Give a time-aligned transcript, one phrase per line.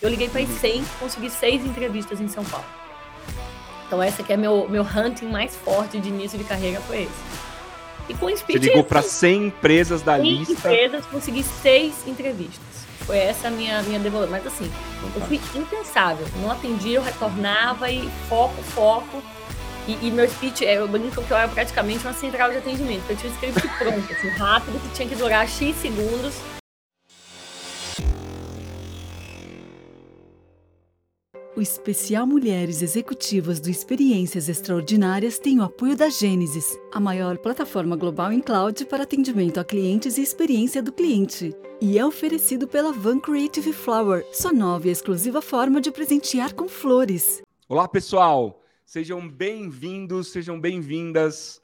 [0.00, 2.66] Eu liguei para 100, consegui seis entrevistas em São Paulo.
[3.86, 7.48] Então essa que é meu meu hunting mais forte de início de carreira foi esse.
[8.08, 10.54] E com o Speed, Você ligou para 100 empresas da 100 lista.
[10.54, 12.86] 100 empresas, consegui seis entrevistas.
[13.00, 14.30] Foi essa a minha, minha devolução.
[14.30, 14.70] Mas assim,
[15.14, 16.26] eu fui impensável.
[16.40, 19.22] Não atendia, eu retornava e foco, foco.
[19.86, 23.04] E, e, meu speech, eu brinco que eu era praticamente uma central de atendimento.
[23.08, 26.34] Eu tinha um script pronto, assim, rápido, que tinha que durar X segundos.
[31.58, 37.96] O especial Mulheres Executivas do Experiências Extraordinárias tem o apoio da Gênesis, a maior plataforma
[37.96, 41.52] global em cloud para atendimento a clientes e experiência do cliente.
[41.80, 46.68] E é oferecido pela Van Creative Flower, sua nova e exclusiva forma de presentear com
[46.68, 47.42] flores.
[47.68, 48.62] Olá, pessoal!
[48.86, 51.60] Sejam bem-vindos, sejam bem-vindas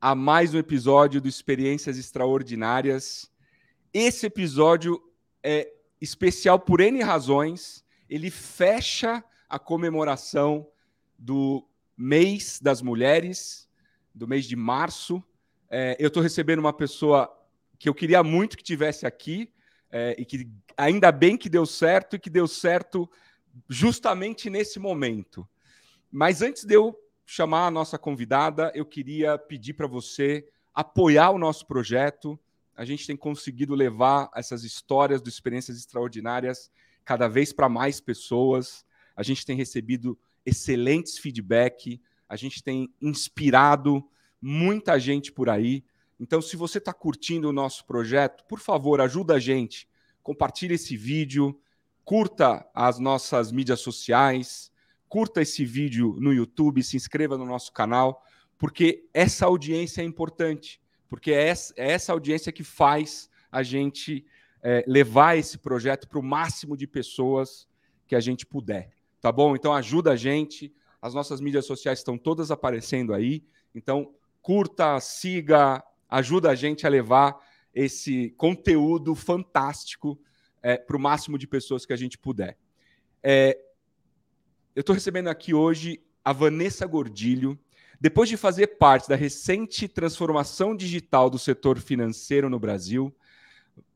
[0.00, 3.30] a mais um episódio do Experiências Extraordinárias.
[3.92, 4.98] Esse episódio
[5.42, 7.84] é especial por N razões.
[8.08, 9.22] Ele fecha
[9.54, 10.66] a comemoração
[11.16, 11.64] do
[11.96, 13.68] mês das mulheres,
[14.12, 15.22] do mês de março.
[15.70, 17.32] É, eu estou recebendo uma pessoa
[17.78, 19.48] que eu queria muito que tivesse aqui
[19.92, 23.08] é, e que ainda bem que deu certo e que deu certo
[23.68, 25.48] justamente nesse momento.
[26.10, 31.38] Mas antes de eu chamar a nossa convidada, eu queria pedir para você apoiar o
[31.38, 32.36] nosso projeto.
[32.74, 36.72] A gente tem conseguido levar essas histórias de experiências extraordinárias
[37.04, 38.84] cada vez para mais pessoas
[39.16, 44.04] a gente tem recebido excelentes feedback, a gente tem inspirado
[44.40, 45.84] muita gente por aí.
[46.18, 49.88] Então, se você está curtindo o nosso projeto, por favor, ajuda a gente.
[50.22, 51.58] Compartilhe esse vídeo,
[52.04, 54.70] curta as nossas mídias sociais,
[55.08, 58.24] curta esse vídeo no YouTube, se inscreva no nosso canal,
[58.58, 64.24] porque essa audiência é importante, porque é essa, é audiência que faz a gente
[64.62, 67.68] é, levar esse projeto para o máximo de pessoas
[68.06, 68.94] que a gente puder
[69.24, 69.56] tá bom?
[69.56, 70.70] Então ajuda a gente.
[71.00, 73.42] As nossas mídias sociais estão todas aparecendo aí.
[73.74, 77.34] Então curta, siga, ajuda a gente a levar
[77.72, 80.20] esse conteúdo fantástico
[80.62, 82.58] é, para o máximo de pessoas que a gente puder.
[83.22, 83.58] É,
[84.76, 87.58] eu estou recebendo aqui hoje a Vanessa Gordilho.
[87.98, 93.10] Depois de fazer parte da recente transformação digital do setor financeiro no Brasil,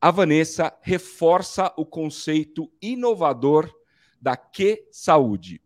[0.01, 3.78] a Vanessa reforça o conceito inovador
[4.21, 5.61] da Que Saúde.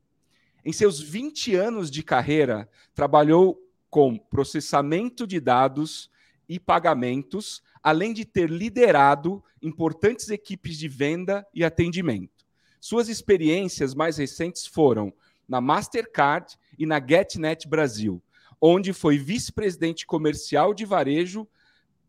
[0.65, 3.59] Em seus 20 anos de carreira, trabalhou
[3.91, 6.11] com processamento de dados
[6.49, 12.47] e pagamentos, além de ter liderado importantes equipes de venda e atendimento.
[12.81, 15.13] Suas experiências mais recentes foram
[15.49, 18.23] na Mastercard e na GetNet Brasil,
[18.61, 21.47] onde foi vice-presidente comercial de varejo,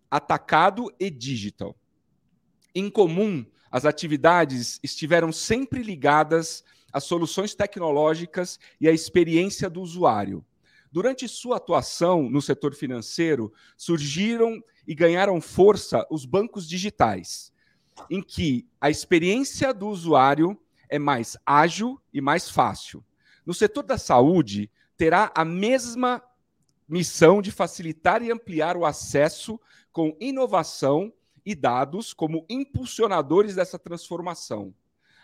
[0.09, 1.75] atacado e digital.
[2.75, 6.63] Em comum, as atividades estiveram sempre ligadas
[6.93, 10.45] às soluções tecnológicas e à experiência do usuário.
[10.91, 17.51] Durante sua atuação no setor financeiro, surgiram e ganharam força os bancos digitais,
[18.11, 20.55] em que a experiência do usuário
[20.87, 23.03] é mais ágil e mais fácil.
[23.43, 26.21] No setor da saúde, terá a mesma
[26.87, 29.59] missão de facilitar e ampliar o acesso
[29.91, 31.11] com inovação
[31.45, 34.73] e dados como impulsionadores dessa transformação.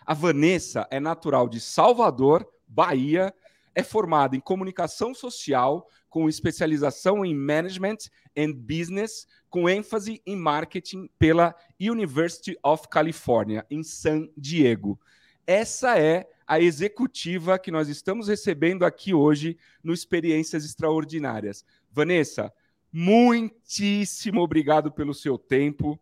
[0.04, 3.34] A Vanessa é natural de Salvador, Bahia,
[3.74, 7.98] é formada em comunicação social com especialização em management
[8.36, 14.98] and business, com ênfase em marketing pela University of California em San Diego.
[15.46, 21.64] Essa é a executiva que nós estamos recebendo aqui hoje no Experiências Extraordinárias.
[21.90, 22.52] Vanessa,
[22.92, 25.98] muitíssimo obrigado pelo seu tempo.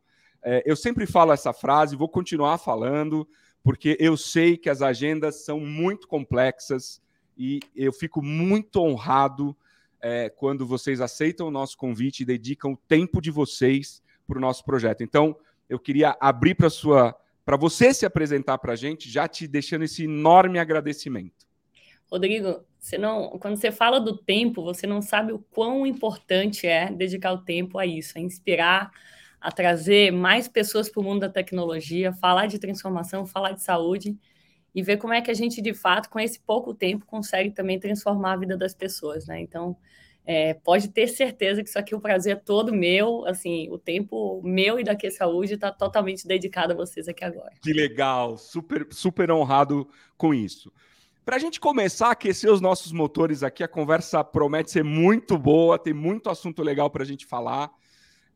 [0.51, 3.29] É, eu sempre falo essa frase, vou continuar falando,
[3.63, 7.03] porque eu sei que as agendas são muito complexas
[7.37, 9.55] e eu fico muito honrado
[10.01, 14.41] é, quando vocês aceitam o nosso convite e dedicam o tempo de vocês para o
[14.41, 15.03] nosso projeto.
[15.03, 15.37] Então,
[15.69, 17.15] eu queria abrir para sua
[17.45, 21.47] para você se apresentar para a gente, já te deixando esse enorme agradecimento.
[22.11, 26.91] Rodrigo, você não, quando você fala do tempo, você não sabe o quão importante é
[26.91, 28.91] dedicar o tempo a isso, a inspirar
[29.41, 34.19] a trazer mais pessoas para o mundo da tecnologia, falar de transformação, falar de saúde
[34.75, 37.79] e ver como é que a gente, de fato, com esse pouco tempo, consegue também
[37.79, 39.41] transformar a vida das pessoas, né?
[39.41, 39.77] Então,
[40.27, 44.43] é, pode ter certeza que isso aqui, o prazer é todo meu, assim, o tempo
[44.45, 47.55] meu e da Que Saúde está totalmente dedicado a vocês aqui agora.
[47.63, 49.89] Que legal, super, super honrado
[50.19, 50.71] com isso.
[51.25, 55.39] Para a gente começar a aquecer os nossos motores aqui, a conversa promete ser muito
[55.39, 57.71] boa, tem muito assunto legal para a gente falar.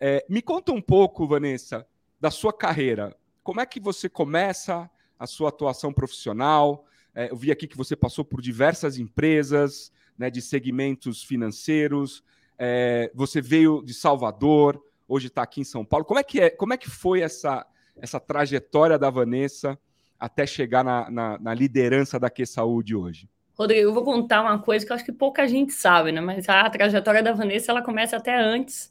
[0.04, 1.86] É, me conta um pouco, Vanessa,
[2.20, 3.16] da sua carreira.
[3.44, 4.90] Como é que você começa
[5.22, 6.84] a sua atuação profissional.
[7.14, 12.24] É, eu vi aqui que você passou por diversas empresas, né, de segmentos financeiros.
[12.58, 16.04] É, você veio de Salvador, hoje está aqui em São Paulo.
[16.04, 16.50] Como é que é?
[16.50, 17.64] Como é que foi essa
[17.94, 19.78] essa trajetória da Vanessa
[20.18, 23.28] até chegar na, na, na liderança da Que Saúde hoje?
[23.54, 26.20] Rodrigo, eu vou contar uma coisa que eu acho que pouca gente sabe, né?
[26.20, 28.90] Mas a trajetória da Vanessa ela começa até antes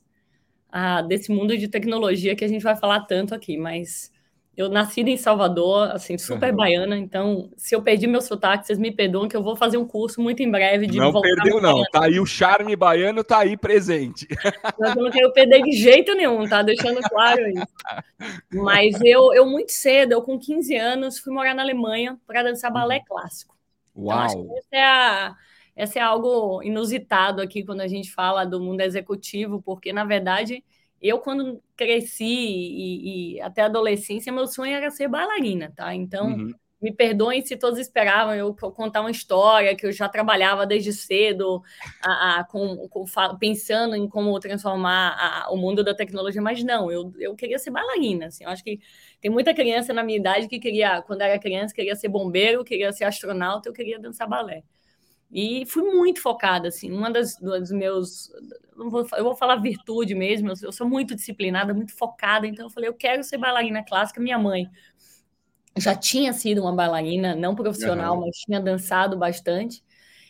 [0.71, 3.57] ah, desse mundo de tecnologia que a gente vai falar tanto aqui.
[3.57, 4.11] Mas
[4.55, 6.55] eu nasci em Salvador, assim, super uhum.
[6.57, 9.87] baiana, então se eu perdi meu sotaque, vocês me perdoam que eu vou fazer um
[9.87, 13.55] curso muito em breve de Não perdeu não, tá aí o charme baiano, tá aí
[13.55, 14.27] presente.
[14.77, 16.61] Mas eu não quero perder de jeito nenhum, tá?
[16.61, 17.67] Deixando claro isso.
[18.51, 22.71] Mas eu, eu muito cedo, eu com 15 anos, fui morar na Alemanha para dançar
[22.71, 23.03] balé uhum.
[23.07, 23.55] clássico.
[23.95, 24.25] Uau!
[24.25, 25.35] Então, essa é, a,
[25.81, 30.63] essa é algo inusitado aqui quando a gente fala do mundo executivo, porque na verdade
[31.01, 35.95] eu, quando cresci e, e, até adolescência, meu sonho era ser bailarina, tá?
[35.95, 36.53] Então, uhum.
[36.79, 41.63] me perdoem se todos esperavam eu contar uma história que eu já trabalhava desde cedo,
[42.03, 43.03] a, a, com, com,
[43.39, 47.71] pensando em como transformar a, o mundo da tecnologia, mas não, eu, eu queria ser
[47.71, 48.79] bailarina, assim, eu acho que
[49.19, 52.93] tem muita criança na minha idade que queria, quando era criança, queria ser bombeiro, queria
[52.93, 54.61] ser astronauta, eu queria dançar balé.
[55.31, 58.29] E fui muito focada, assim, uma das dos meus,
[58.75, 62.69] vou, eu vou falar virtude mesmo, eu, eu sou muito disciplinada, muito focada, então eu
[62.69, 64.19] falei, eu quero ser bailarina clássica.
[64.19, 64.69] Minha mãe
[65.77, 68.25] já tinha sido uma bailarina, não profissional, uhum.
[68.25, 69.81] mas tinha dançado bastante.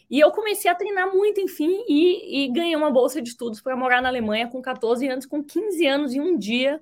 [0.07, 3.75] E eu comecei a treinar muito, enfim, e, e ganhei uma bolsa de estudos para
[3.75, 6.79] morar na Alemanha com 14 anos, com 15 anos, em um dia.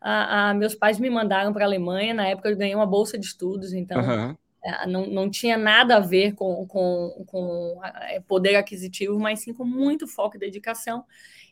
[0.00, 3.18] A, a meus pais me mandaram para a Alemanha, na época eu ganhei uma bolsa
[3.18, 4.36] de estudos, então uhum.
[4.86, 9.64] Não, não tinha nada a ver com, com, com é, poder aquisitivo, mas sim com
[9.64, 11.04] muito foco e dedicação.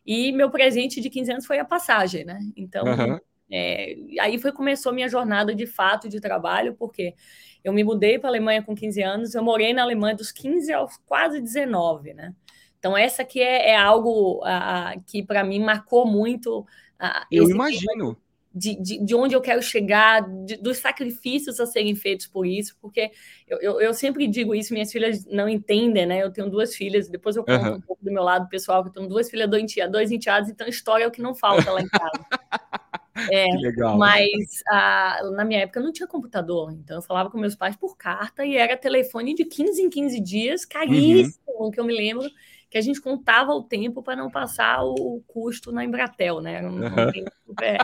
[0.06, 2.38] E meu presente de 15 anos foi a passagem, né?
[2.56, 3.18] Então, uhum.
[3.50, 7.14] é, aí foi começou a minha jornada de fato de trabalho, porque
[7.62, 10.72] eu me mudei para a Alemanha com 15 anos, eu morei na Alemanha dos 15
[10.72, 12.34] aos quase 19, né?
[12.78, 16.66] Então, essa aqui é, é algo a, que para mim marcou muito.
[16.98, 18.18] A, eu imagino
[18.54, 22.76] de, de, de, onde eu quero chegar, de, dos sacrifícios a serem feitos por isso,
[22.80, 23.10] porque
[23.48, 26.22] eu, eu, eu, sempre digo isso, minhas filhas não entendem, né?
[26.22, 27.74] Eu tenho duas filhas, depois eu conto uhum.
[27.74, 30.48] um pouco do meu lado pessoal, que eu tenho duas filhas, dois enteados, dois enteados,
[30.48, 32.24] então história é o que não falta lá em casa.
[33.30, 33.96] É, legal.
[33.96, 37.96] Mas a, na minha época não tinha computador, então eu falava com meus pais por
[37.96, 41.70] carta e era telefone de 15 em 15 dias, caríssimo, uhum.
[41.70, 42.28] que eu me lembro
[42.68, 46.60] que a gente contava o tempo para não passar o custo na Embratel, né?
[46.60, 47.08] Um, uhum.
[47.08, 47.78] um super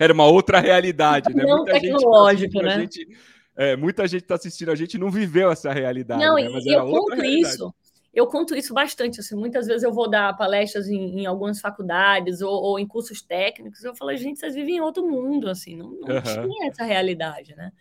[0.00, 1.44] era uma outra realidade, né?
[1.44, 2.80] Não muita tecnológico, gente tá né?
[2.80, 3.08] Gente,
[3.56, 6.24] é, muita gente está assistindo a gente não viveu essa realidade.
[6.24, 6.48] Não, né?
[6.48, 7.74] Mas e eu conto isso.
[8.12, 9.20] Eu conto isso bastante.
[9.20, 13.20] Assim, muitas vezes eu vou dar palestras em, em algumas faculdades ou, ou, em cursos
[13.20, 13.82] técnicos.
[13.82, 16.48] Eu falo, gente, vocês vivem em outro mundo, assim, não, não uhum.
[16.48, 17.72] tinha essa realidade, né?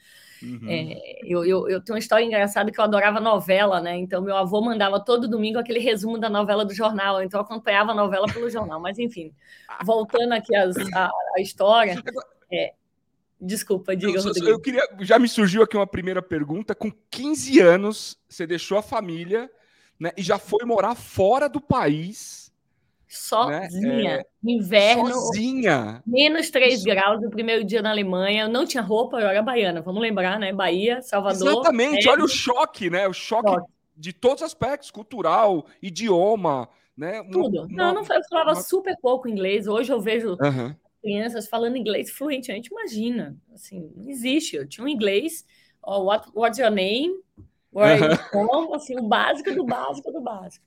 [0.44, 0.70] Uhum.
[0.70, 3.96] É, eu, eu, eu, tenho uma história engraçada que eu adorava novela, né?
[3.98, 7.92] Então, meu avô mandava todo domingo aquele resumo da novela do jornal, então eu acompanhava
[7.92, 8.80] a novela pelo jornal.
[8.80, 9.34] Mas, enfim,
[9.86, 12.02] voltando aqui às, a, a história.
[12.52, 12.74] É,
[13.40, 14.48] desculpa, diga, eu.
[14.48, 16.76] Eu queria, já me surgiu aqui uma primeira pergunta.
[16.76, 19.50] Com 15 anos, você deixou a família
[20.00, 22.43] né, e já foi morar fora do país
[23.08, 24.18] sozinha.
[24.18, 24.20] Né?
[24.20, 25.14] É, inverno.
[25.14, 26.04] Sozinha.
[26.06, 26.86] Menos 3 Isso.
[26.86, 28.44] graus no primeiro dia na Alemanha.
[28.44, 29.82] Eu não tinha roupa, eu era baiana.
[29.82, 30.52] Vamos lembrar, né?
[30.52, 31.48] Bahia, Salvador.
[31.48, 32.08] Exatamente.
[32.08, 32.12] É...
[32.12, 33.08] Olha o choque, né?
[33.08, 37.24] O choque, choque, de todos os aspectos: cultural, idioma, né?
[37.32, 37.62] Tudo.
[37.62, 38.62] Uma, não, não, eu falava uma...
[38.62, 39.68] super pouco inglês.
[39.68, 40.76] Hoje eu vejo uhum.
[41.02, 42.52] crianças falando inglês fluente.
[42.52, 43.38] A gente imagina.
[43.54, 44.56] Assim, não existe.
[44.56, 45.46] Eu tinha um inglês.
[45.82, 47.14] Oh, what, what's your name?
[47.74, 48.74] Where are you from?
[48.74, 50.64] Assim, o básico do básico do básico.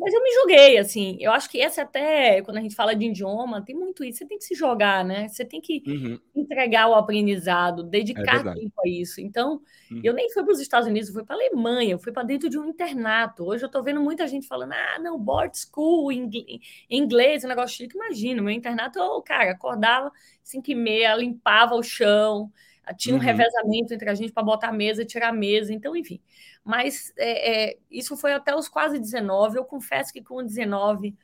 [0.00, 1.18] Mas eu me joguei, assim.
[1.20, 4.18] Eu acho que essa até, quando a gente fala de idioma, tem muito isso.
[4.18, 5.28] Você tem que se jogar, né?
[5.28, 6.18] Você tem que uhum.
[6.34, 9.20] entregar o aprendizado, dedicar é tempo a isso.
[9.20, 10.00] Então, uhum.
[10.02, 12.22] eu nem fui para os Estados Unidos, eu fui para a Alemanha, eu fui para
[12.22, 13.44] dentro de um internato.
[13.44, 17.94] Hoje eu estou vendo muita gente falando, ah, não, board school, inglês, um negócio chique.
[17.94, 20.10] Imagina, meu internato, eu, cara, acordava
[20.42, 22.50] 5 e meia, limpava o chão,
[22.94, 23.24] tinha um uhum.
[23.24, 25.72] revezamento entre a gente para botar a mesa e tirar a mesa.
[25.72, 26.20] Então, enfim.
[26.64, 29.56] Mas é, é, isso foi até os quase 19.
[29.56, 31.16] Eu confesso que com 19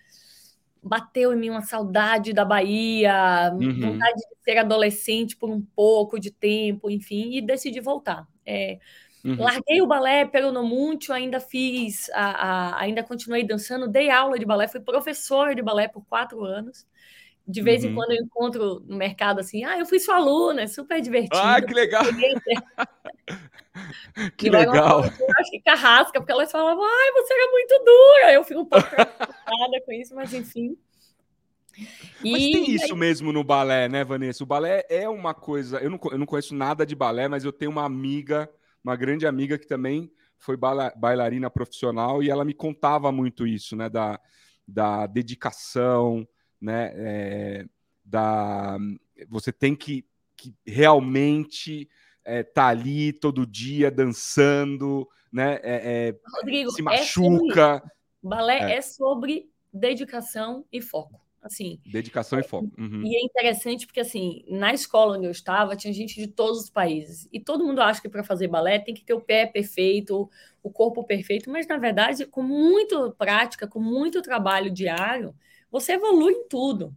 [0.82, 3.80] bateu em mim uma saudade da Bahia, uhum.
[3.80, 8.26] vontade de ser adolescente por um pouco de tempo, enfim, e decidi voltar.
[8.44, 8.78] É,
[9.24, 9.36] uhum.
[9.42, 14.46] Larguei o balé pelo Nomuncio, ainda fiz, a, a, ainda continuei dançando, dei aula de
[14.46, 16.86] balé, fui professora de balé por quatro anos.
[17.46, 17.90] De vez uhum.
[17.90, 21.36] em quando eu encontro no mercado assim, ah, eu fui sua aluna, é super divertido.
[21.36, 22.02] Ah, que legal!
[24.36, 25.04] que legal!
[25.04, 28.32] Eu acho que carrasca, porque elas falavam, ai, você era muito dura.
[28.32, 30.76] Eu fico um pouco preocupada com isso, mas enfim.
[32.24, 32.32] E...
[32.32, 34.42] Mas tem isso mesmo no balé, né, Vanessa?
[34.42, 35.78] O balé é uma coisa.
[35.78, 38.50] Eu não, eu não conheço nada de balé, mas eu tenho uma amiga,
[38.82, 43.88] uma grande amiga que também foi bailarina profissional e ela me contava muito isso, né?
[43.88, 44.18] Da,
[44.66, 46.26] da dedicação,
[46.60, 46.92] né?
[46.94, 47.66] É,
[48.04, 48.78] da
[49.28, 50.04] você tem que,
[50.36, 51.88] que realmente
[52.24, 55.54] é, tá ali todo dia dançando, né?
[55.62, 57.78] É, é Rodrigo, se é machuca.
[57.78, 57.96] Sobre...
[58.22, 58.76] Balé é.
[58.76, 61.20] é sobre dedicação e foco.
[61.46, 62.72] Assim, dedicação e foco.
[62.76, 63.02] Uhum.
[63.04, 66.70] E é interessante porque assim, na escola onde eu estava, tinha gente de todos os
[66.70, 67.28] países.
[67.32, 70.28] E todo mundo acha que para fazer balé tem que ter o pé perfeito,
[70.60, 75.32] o corpo perfeito, mas na verdade, com muita prática, com muito trabalho diário,
[75.80, 76.94] você evolui em tudo.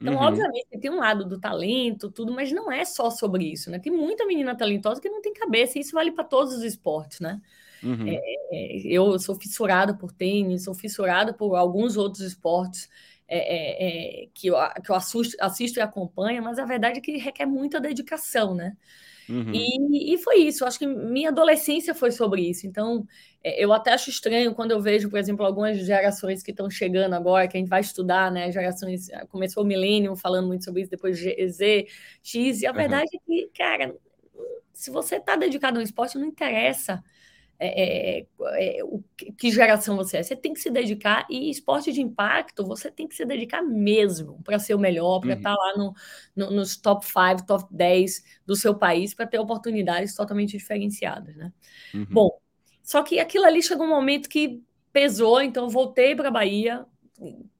[0.00, 0.20] Então, uhum.
[0.20, 3.78] obviamente, tem um lado do talento, tudo, mas não é só sobre isso, né?
[3.78, 7.20] Tem muita menina talentosa que não tem cabeça, e isso vale para todos os esportes,
[7.20, 7.40] né?
[7.82, 8.08] Uhum.
[8.08, 8.20] É,
[8.50, 12.88] é, eu sou fissurada por tênis, sou fissurada por alguns outros esportes
[13.28, 17.00] é, é, é que eu, que eu assisto, assisto, e acompanho, mas a verdade é
[17.00, 18.76] que requer muita dedicação, né?
[19.28, 19.52] Uhum.
[19.52, 22.66] E, e, foi isso, eu acho que minha adolescência foi sobre isso.
[22.66, 23.06] Então,
[23.42, 27.14] é, eu até acho estranho quando eu vejo, por exemplo, algumas gerações que estão chegando
[27.14, 28.50] agora, que a gente vai estudar, né?
[28.50, 29.10] Gerações.
[29.10, 31.86] Ah, começou o milênio falando muito sobre isso, depois Z,
[32.22, 32.76] X, e a uhum.
[32.76, 33.94] verdade é que, cara,
[34.72, 37.02] se você está dedicado ao esporte, não interessa
[37.58, 38.26] é, é,
[38.78, 39.02] é, o,
[39.38, 40.22] que geração você é.
[40.22, 44.42] Você tem que se dedicar, e esporte de impacto, você tem que se dedicar mesmo
[44.42, 45.56] para ser o melhor, para estar uhum.
[45.56, 45.94] tá lá no,
[46.34, 51.36] no, nos top 5, top 10 do seu país, para ter oportunidades totalmente diferenciadas.
[51.36, 51.52] Né?
[51.94, 52.06] Uhum.
[52.10, 52.38] Bom,
[52.82, 56.84] só que aquilo ali chegou um momento que pesou, então eu voltei para a Bahia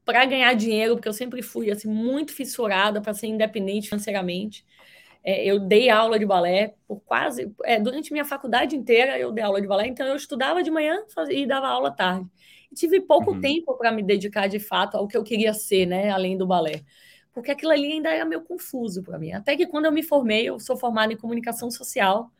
[0.04, 4.64] para ganhar dinheiro, porque eu sempre fui assim, muito fissurada para ser independente financeiramente.
[5.24, 7.52] É, eu dei aula de balé por quase.
[7.64, 11.04] É, durante minha faculdade inteira eu dei aula de balé, então eu estudava de manhã
[11.14, 12.28] fazia, e dava aula à tarde.
[12.70, 13.40] E tive pouco uhum.
[13.40, 16.82] tempo para me dedicar de fato ao que eu queria ser, né, além do balé.
[17.32, 19.32] Porque aquilo ali ainda era meio confuso para mim.
[19.32, 22.30] Até que quando eu me formei, eu sou formada em comunicação social,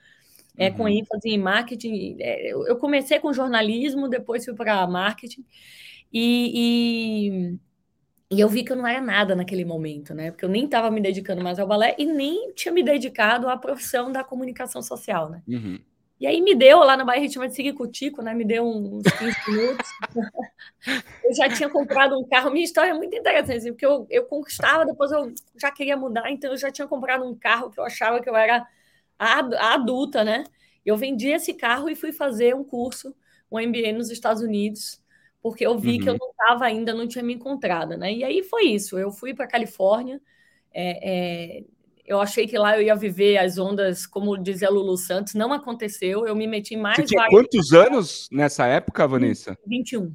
[0.57, 0.77] é, uhum.
[0.77, 2.17] com ênfase em marketing.
[2.21, 5.45] É, eu comecei com jornalismo, depois fui para marketing.
[6.13, 7.59] E, e,
[8.33, 10.31] e eu vi que eu não era nada naquele momento, né?
[10.31, 13.59] Porque eu nem estava me dedicando mais ao balé e nem tinha me dedicado à
[13.59, 15.43] profissão da comunicação social, né?
[15.47, 15.79] Uhum.
[16.19, 18.33] E aí me deu, lá na Bahia chama de Sigicutico, né?
[18.33, 19.91] Me deu uns 15 minutos.
[21.25, 22.51] eu já tinha comprado um carro.
[22.51, 26.31] Minha história é muito interessante, assim, porque eu, eu conquistava, depois eu já queria mudar,
[26.31, 28.67] então eu já tinha comprado um carro que eu achava que eu era
[29.19, 30.45] a, a adulta, né?
[30.87, 33.15] Eu vendi esse carro e fui fazer um curso,
[33.51, 35.02] um MBA nos Estados Unidos,
[35.43, 35.99] porque eu vi uhum.
[35.99, 36.19] que eu uhum.
[36.21, 38.13] não estava ainda, não tinha me encontrado, né?
[38.13, 38.97] E aí foi isso.
[38.97, 40.21] Eu fui para Califórnia.
[40.73, 41.65] É, é,
[42.07, 46.27] eu achei que lá eu ia viver as ondas, como dizia Lulu Santos, não aconteceu.
[46.27, 46.97] Eu me meti mais.
[46.97, 49.59] Você tinha quantos anos nessa época, Vanessa?
[49.67, 50.15] 21.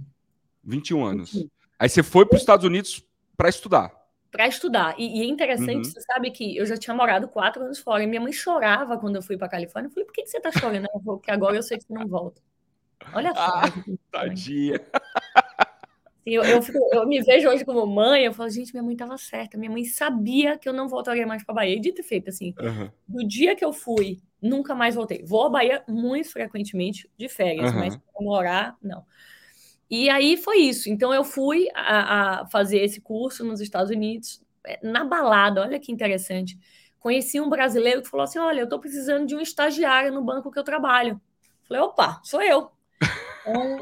[0.64, 1.34] 21 anos.
[1.34, 1.50] 21.
[1.78, 3.06] Aí você foi para os Estados Unidos
[3.36, 3.92] para estudar.
[4.32, 4.96] Para estudar.
[4.98, 5.84] E, e, é interessante, uhum.
[5.84, 8.04] você sabe que eu já tinha morado quatro anos fora.
[8.04, 9.88] E minha mãe chorava quando eu fui para Califórnia.
[9.88, 10.88] Eu falei, por que, que você está chorando?
[11.04, 12.42] Porque agora eu sei que você não volta.
[13.14, 13.42] Olha só.
[13.42, 13.64] Ah,
[14.12, 14.80] tadinha.
[16.26, 19.18] Eu, eu, fico, eu, me vejo hoje como mãe, eu falo, gente, minha mãe estava
[19.18, 19.58] certa.
[19.58, 21.78] Minha mãe sabia que eu não voltaria mais para Bahia.
[21.78, 22.90] E dito e feito, assim, uhum.
[23.08, 25.24] do dia que eu fui, nunca mais voltei.
[25.24, 27.80] Vou à Bahia muito frequentemente de férias, uhum.
[27.80, 29.06] mas para morar, não.
[29.90, 30.90] E aí foi isso.
[30.90, 35.80] Então eu fui a, a, fazer esse curso nos Estados Unidos, é, na balada, olha
[35.80, 36.60] que interessante.
[37.00, 40.52] Conheci um brasileiro que falou assim: olha, eu estou precisando de um estagiário no banco
[40.52, 41.22] que eu trabalho.
[41.66, 42.70] Falei, opa, sou eu.
[43.42, 43.80] Então,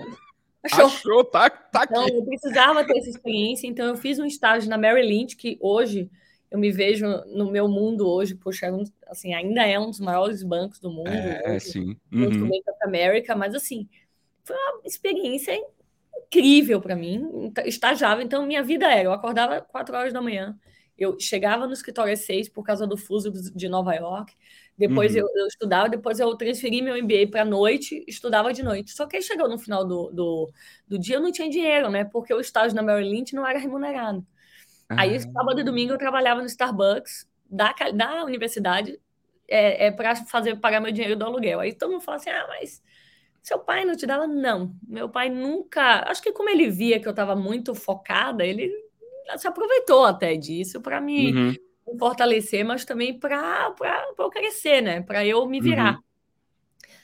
[0.63, 0.85] achou.
[0.85, 1.93] achou, tá, tá aqui.
[1.93, 5.57] Então, eu precisava ter essa experiência, então eu fiz um estágio na Mary Lynch, que
[5.61, 6.09] hoje
[6.51, 8.71] eu me vejo no meu mundo hoje, poxa, é
[9.07, 11.09] assim, ainda é um dos maiores bancos do mundo.
[11.09, 11.97] É, hoje, sim.
[12.11, 12.49] Uhum.
[12.83, 13.89] América, mas assim,
[14.43, 15.59] foi uma experiência
[16.15, 20.57] incrível para mim, estagiava, então minha vida era, eu acordava quatro horas da manhã,
[20.97, 24.33] eu chegava no escritório às seis por causa do fuso de Nova York,
[24.77, 25.21] depois uhum.
[25.21, 28.91] eu, eu, estudava, depois eu transferi meu MBA para noite, estudava de noite.
[28.91, 30.51] Só que aí chegou no final do, do,
[30.87, 32.03] do, dia, eu não tinha dinheiro, né?
[32.03, 34.17] Porque o estágio na Merrill Lynch não era remunerado.
[34.91, 34.99] Uhum.
[34.99, 38.99] Aí, sábado e domingo, eu trabalhava no Starbucks da, da universidade
[39.47, 41.61] é, é para fazer pagar meu dinheiro do aluguel.
[41.61, 42.83] Aí todo mundo fala assim: ah, mas
[43.41, 44.27] seu pai não te dava?
[44.27, 44.75] Não.
[44.85, 46.03] Meu pai nunca.
[46.09, 48.69] Acho que como ele via que eu estava muito focada, ele
[49.37, 51.33] se aproveitou até disso para me.
[51.33, 51.64] Uhum
[51.99, 53.73] fortalecer, mas também para
[54.17, 55.01] eu crescer, né?
[55.01, 55.95] Para eu me virar.
[55.95, 56.01] Uhum.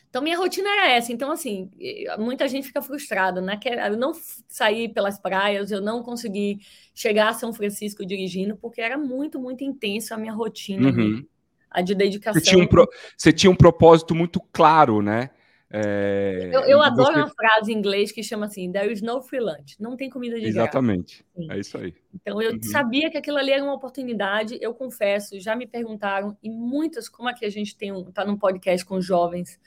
[0.10, 1.14] Então, minha rotina era essa.
[1.14, 1.72] Então, assim,
[2.20, 3.58] muita gente fica frustrada, né?
[3.88, 4.12] Eu não
[4.48, 6.60] saí pelas praias, eu não consegui
[6.94, 11.26] chegar a São Francisco dirigindo, porque era muito, muito intenso a minha rotina, uhum.
[11.70, 12.42] a de dedicação.
[12.42, 12.90] Você tinha, um pro...
[13.16, 15.30] Você tinha um propósito muito claro, né?
[15.74, 17.20] É, eu, eu adoro você...
[17.20, 19.78] uma frase em inglês que chama assim: There is no free lunch.
[19.80, 21.26] Não tem comida de Exatamente.
[21.50, 21.96] É isso aí.
[22.14, 22.64] Então eu uhum.
[22.64, 24.58] sabia que aquilo ali era uma oportunidade.
[24.60, 28.38] Eu confesso, já me perguntaram, e muitas, como aqui a gente tem um, tá num
[28.38, 29.58] podcast com jovens,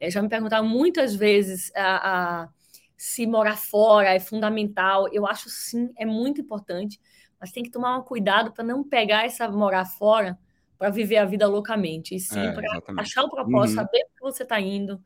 [0.00, 2.48] é, já me perguntaram muitas vezes a, a,
[2.96, 5.08] se morar fora é fundamental.
[5.12, 7.00] Eu acho sim, é muito importante,
[7.40, 10.36] mas tem que tomar um cuidado para não pegar essa morar fora
[10.76, 13.84] para viver a vida loucamente, e sim é, para achar o propósito, uhum.
[13.84, 15.00] saber que você está indo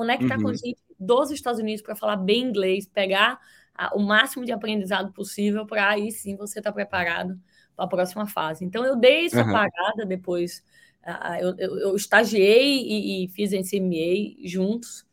[0.00, 0.44] conectar uhum.
[0.44, 3.38] com gente dos Estados Unidos para falar bem inglês, pegar
[3.74, 7.38] a, o máximo de aprendizado possível para aí sim você estar tá preparado
[7.76, 8.64] para a próxima fase.
[8.64, 9.52] Então, eu dei essa uhum.
[9.52, 10.64] parada depois.
[11.06, 15.06] Uh, eu, eu, eu, estagiei e, e fiz MA juntos.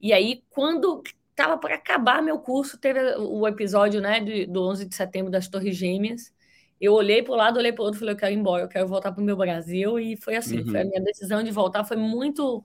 [0.00, 4.84] E aí, quando estava para acabar meu curso, teve o episódio né, de, do 11
[4.84, 6.32] de setembro das Torres Gêmeas.
[6.80, 8.68] Eu olhei para o lado, olhei para o outro, falei, eu quero ir embora, eu
[8.68, 9.98] quero voltar para o meu Brasil.
[9.98, 10.70] E foi assim, uhum.
[10.70, 12.62] foi a minha decisão de voltar foi muito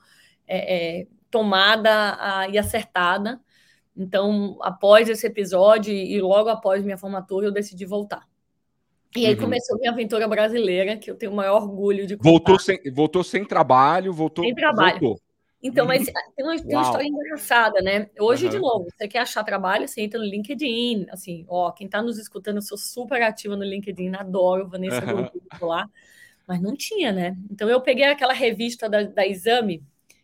[0.48, 3.42] é, é, tomada a, e acertada.
[3.98, 8.28] Então, após esse episódio e logo após minha formatura, eu decidi voltar.
[9.16, 9.42] E aí uhum.
[9.42, 12.30] começou minha aventura brasileira, que eu tenho o maior orgulho de contar.
[12.30, 14.46] Voltou sem, voltou sem trabalho, voltou.
[14.46, 15.00] Sem trabalho.
[15.00, 15.22] Voltou.
[15.62, 16.14] Então, mas uhum.
[16.36, 18.10] tem uma, tem uma história engraçada, né?
[18.20, 18.52] Hoje, uhum.
[18.52, 22.20] de novo, você quer achar trabalho, você entra no LinkedIn, assim, ó, quem está nos
[22.20, 25.68] escutando, eu sou super ativa no LinkedIn, adoro Vanessa uhum.
[25.68, 25.90] lá,
[26.48, 27.36] mas não tinha, né?
[27.50, 29.84] Então, eu peguei aquela revista da, da Exame,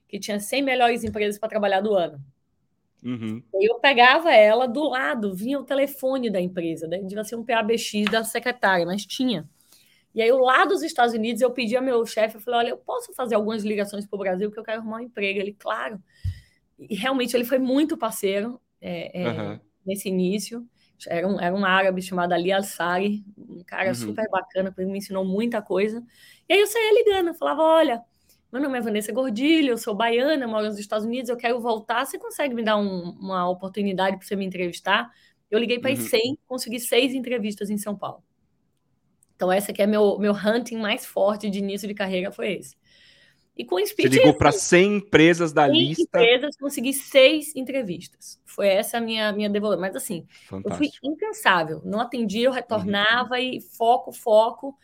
[0.09, 2.19] que tinha 100 melhores empresas para trabalhar do ano.
[3.01, 3.41] Uhum.
[3.53, 6.97] Eu pegava ela do lado, vinha o telefone da empresa, né?
[6.97, 9.47] devia ser um PABX da secretária, mas tinha.
[10.13, 12.77] E aí, lá dos Estados Unidos, eu pedi ao meu chefe, eu falei, olha, eu
[12.77, 15.39] posso fazer algumas ligações para o Brasil, porque eu quero arrumar um emprego.
[15.39, 16.01] Ele, claro.
[16.77, 19.59] E realmente, ele foi muito parceiro é, é, uhum.
[19.85, 20.67] nesse início.
[21.07, 23.95] Era um, era um árabe chamado Ali Al-Sari, um cara uhum.
[23.95, 26.03] super bacana, que me ensinou muita coisa.
[26.49, 28.03] E aí, eu saía ligando, eu falava, olha,
[28.51, 32.06] meu nome é Vanessa Gordilho, eu sou baiana, moro nos Estados Unidos, eu quero voltar.
[32.06, 35.12] Você consegue me dar um, uma oportunidade para você me entrevistar?
[35.51, 35.98] Eu liguei para uhum.
[35.98, 38.24] 100, consegui seis entrevistas em São Paulo.
[39.36, 42.75] Então, essa aqui é meu, meu hunting mais forte de início de carreira, foi esse.
[43.60, 46.03] E com o Speech, Você ligou para 100 empresas da 100 lista?
[46.03, 48.39] empresas, consegui seis entrevistas.
[48.46, 49.82] Foi essa a minha, minha devolução.
[49.82, 50.70] Mas assim, Fantástico.
[50.74, 51.81] eu fui incansável.
[51.83, 53.42] Não atendia, eu retornava uhum.
[53.42, 54.77] e foco, foco.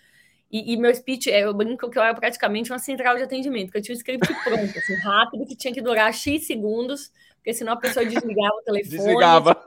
[0.51, 3.65] E, e, meu speech, é, eu brinco que eu era praticamente uma central de atendimento,
[3.65, 7.53] porque eu tinha um script pronto, assim, rápido, que tinha que durar X segundos, porque
[7.53, 8.97] senão a pessoa desligava o telefone.
[8.97, 9.65] Desligava.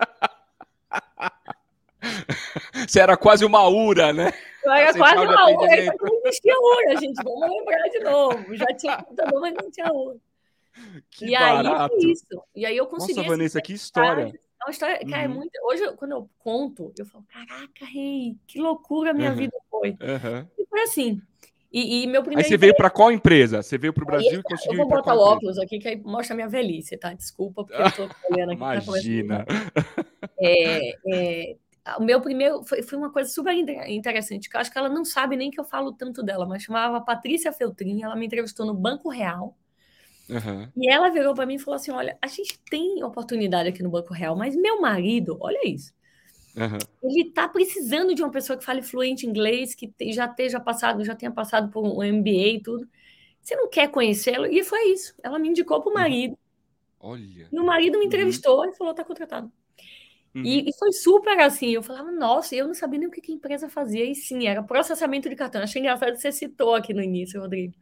[2.86, 4.32] Você era quase uma URA, né?
[4.64, 8.56] Eu era quase uma URA, não existia URA, gente, vamos lembrar de novo.
[8.56, 10.16] Já tinha computador, mas não tinha URA.
[11.10, 11.94] Que e barato.
[11.94, 12.42] aí, isso.
[12.54, 13.16] E aí eu consegui...
[13.16, 14.32] Nossa, Vanessa, que história.
[14.60, 15.34] É uma história, cara, é uhum.
[15.34, 15.50] é muito.
[15.64, 19.36] Hoje, quando eu conto, eu falo: caraca, rei, que loucura a minha uhum.
[19.36, 19.90] vida foi.
[19.90, 20.46] Uhum.
[20.68, 21.20] Foi assim.
[21.72, 22.46] E, e meu primeiro.
[22.46, 23.62] Aí você veio para qual empresa?
[23.62, 24.80] Você veio para o Brasil aí, e conseguiu.
[24.80, 27.12] Eu vou botar o óculos aqui, que aí mostra a minha velhice, tá?
[27.12, 28.60] Desculpa, porque eu tô olhando aqui.
[28.60, 29.44] Tá Imagina.
[29.44, 31.56] Tá é, é,
[31.98, 35.04] o meu primeiro foi, foi uma coisa super interessante, que eu acho que ela não
[35.04, 38.74] sabe nem que eu falo tanto dela, mas chamava Patrícia Feltrin, ela me entrevistou no
[38.74, 39.56] Banco Real.
[40.28, 40.68] Uhum.
[40.76, 43.90] E ela virou para mim e falou assim: Olha, a gente tem oportunidade aqui no
[43.90, 45.92] Banco Real, mas meu marido, olha isso.
[46.58, 46.78] Uhum.
[47.10, 51.14] Ele está precisando de uma pessoa que fale fluente inglês, que já esteja passado, já
[51.14, 52.88] tenha passado por um MBA e tudo.
[53.40, 54.46] Você não quer conhecê-lo?
[54.46, 55.14] E foi isso.
[55.22, 56.36] Ela me indicou para o marido.
[57.00, 57.48] Olha.
[57.50, 58.06] E o marido me uhum.
[58.06, 58.70] entrevistou uhum.
[58.70, 59.50] e falou: está contratado.
[60.34, 60.42] Uhum.
[60.44, 61.70] E, e, foi super assim.
[61.70, 64.04] Eu falava, nossa, eu não sabia nem o que, que a empresa fazia.
[64.04, 65.62] E sim, era processamento de cartão.
[65.62, 67.74] Achei engraçado que você citou aqui no início, Rodrigo.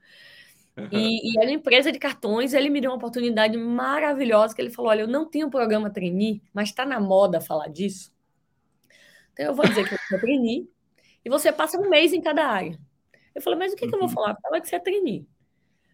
[0.92, 4.90] E, e era empresa de cartões, ele me deu uma oportunidade maravilhosa, que ele falou,
[4.90, 8.12] olha, eu não tenho programa trainee, mas está na moda falar disso.
[9.36, 10.70] Então eu vou dizer que você é trainee,
[11.22, 12.78] e você passa um mês em cada área.
[13.34, 14.14] Eu falei, mas o que, que eu vou uhum.
[14.14, 14.34] falar?
[14.40, 15.26] Fala que você é trainee.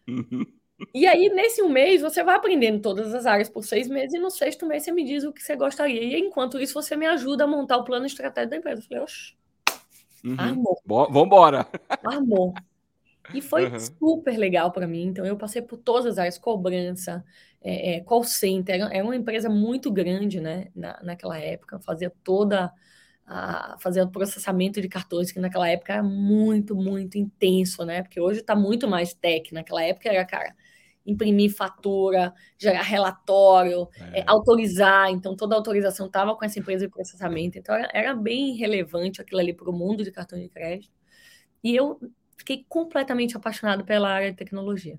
[0.06, 0.46] Uhum.
[0.94, 4.18] E aí, nesse um mês, você vai aprendendo todas as áreas por seis meses, e
[4.18, 6.00] no sexto mês você me diz o que você gostaria.
[6.00, 8.80] E enquanto isso, você me ajuda a montar o plano estratégico da empresa.
[8.80, 9.34] Eu falei, oxe,
[10.24, 10.36] uhum.
[10.38, 10.82] armou.
[11.10, 11.66] Vambora.
[12.04, 12.54] Armou.
[13.34, 13.78] E foi uhum.
[13.78, 15.06] super legal para mim.
[15.06, 17.24] Então, eu passei por todas as áreas, cobrança,
[17.60, 18.74] é, é, call center.
[18.74, 20.68] Era, uma empresa muito grande, né?
[20.76, 22.72] Na, naquela época, fazia toda
[23.26, 28.02] a, fazia o processamento de cartões, que naquela época era muito, muito intenso, né?
[28.02, 29.52] Porque hoje está muito mais tech.
[29.54, 30.54] Naquela época era, cara,
[31.06, 34.20] imprimir fatura, gerar relatório, é.
[34.20, 35.10] É, autorizar.
[35.10, 37.58] Então, toda a autorização estava com essa empresa de processamento.
[37.58, 40.92] Então, era, era bem relevante aquilo ali para o mundo de cartão de crédito.
[41.62, 41.98] E eu
[42.36, 44.98] fiquei completamente apaixonado pela área de tecnologia.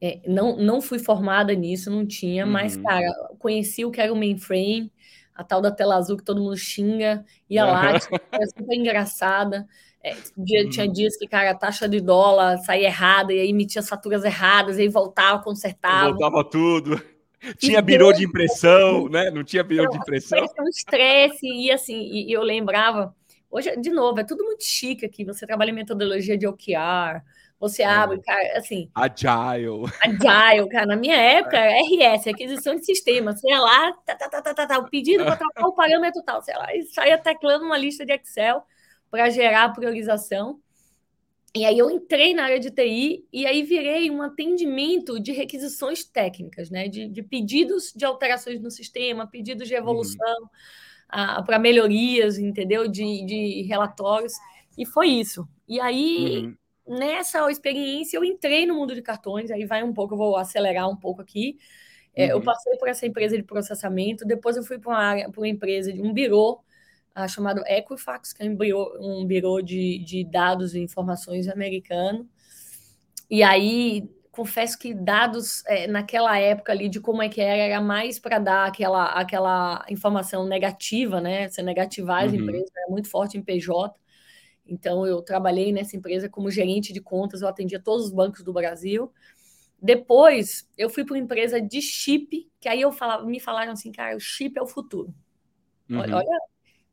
[0.00, 2.52] É, não, não fui formada nisso, não tinha, uhum.
[2.52, 3.06] mas, cara,
[3.38, 4.92] conheci o que era o mainframe,
[5.36, 9.66] a tal da tela azul que todo mundo xinga, ia lá, tipo, era super engraçada.
[10.02, 10.70] É, dia, uhum.
[10.70, 14.24] Tinha dias que, cara, a taxa de dólar saía errada, e aí emitia as faturas
[14.24, 16.10] erradas, e aí voltava, consertava.
[16.10, 17.02] Voltava tudo.
[17.58, 19.30] tinha birô de impressão, né?
[19.30, 20.46] Não tinha birô de impressão.
[20.48, 23.14] Foi um estresse, e assim, e, eu lembrava.
[23.50, 25.24] Hoje, de novo, é tudo muito chique aqui.
[25.24, 27.22] Você trabalha em metodologia de OKR,
[27.58, 27.86] você é.
[27.86, 28.90] abre, cara, assim.
[28.94, 29.86] Agile.
[30.02, 30.86] Agile, cara.
[30.86, 33.32] Na minha época, RS, aquisição de sistema.
[33.32, 36.42] Sei lá, tá, tá, tá, tá, tá, tá o pedido para trocar o parâmetro tal,
[36.42, 38.62] sei lá, e saia teclando uma lista de Excel
[39.10, 40.60] para gerar a priorização.
[41.54, 46.04] E aí eu entrei na área de TI e aí virei um atendimento de requisições
[46.04, 46.86] técnicas, né?
[46.86, 49.80] De, de pedidos de alterações no sistema, pedidos de uhum.
[49.80, 51.44] evolução uhum.
[51.46, 52.86] para melhorias, entendeu?
[52.86, 54.34] De, de relatórios.
[54.76, 55.48] E foi isso.
[55.66, 56.56] E aí, uhum.
[56.86, 60.88] Nessa experiência, eu entrei no mundo de cartões, aí vai um pouco, eu vou acelerar
[60.88, 61.58] um pouco aqui.
[62.14, 62.42] É, Eu uhum.
[62.42, 66.00] passei por essa empresa de processamento, depois eu fui para uma área, uma empresa de
[66.00, 66.62] um birô
[67.16, 72.26] uh, chamado Equifax, que é um birô, um birô de, de dados e informações americano.
[73.28, 77.80] E aí, confesso que dados é, naquela época ali de como é que era, era
[77.80, 81.48] mais para dar aquela, aquela informação negativa, né?
[81.48, 82.40] Você negativar as uhum.
[82.40, 83.98] empresas, era muito forte em PJ.
[84.66, 88.52] Então, eu trabalhei nessa empresa como gerente de contas, eu atendia todos os bancos do
[88.52, 89.12] Brasil.
[89.80, 93.92] Depois, eu fui para uma empresa de chip, que aí eu falava, me falaram assim,
[93.92, 95.14] cara, o chip é o futuro.
[95.88, 95.98] Uhum.
[95.98, 96.38] Olha,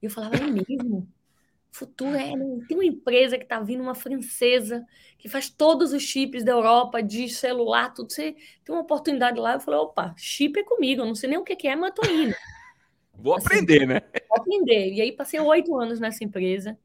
[0.02, 1.08] e eu falava, é mesmo?
[1.72, 2.34] Futuro é.
[2.68, 4.86] Tem uma empresa que está vindo, uma francesa,
[5.18, 8.12] que faz todos os chips da Europa, de celular, tudo.
[8.12, 9.54] Você tem uma oportunidade lá.
[9.54, 12.06] Eu falei, opa, chip é comigo, eu não sei nem o que é, mas estou
[12.14, 12.36] indo.
[13.16, 14.02] Vou assim, aprender, né?
[14.30, 14.94] Vou aprender.
[14.94, 16.78] E aí passei oito anos nessa empresa.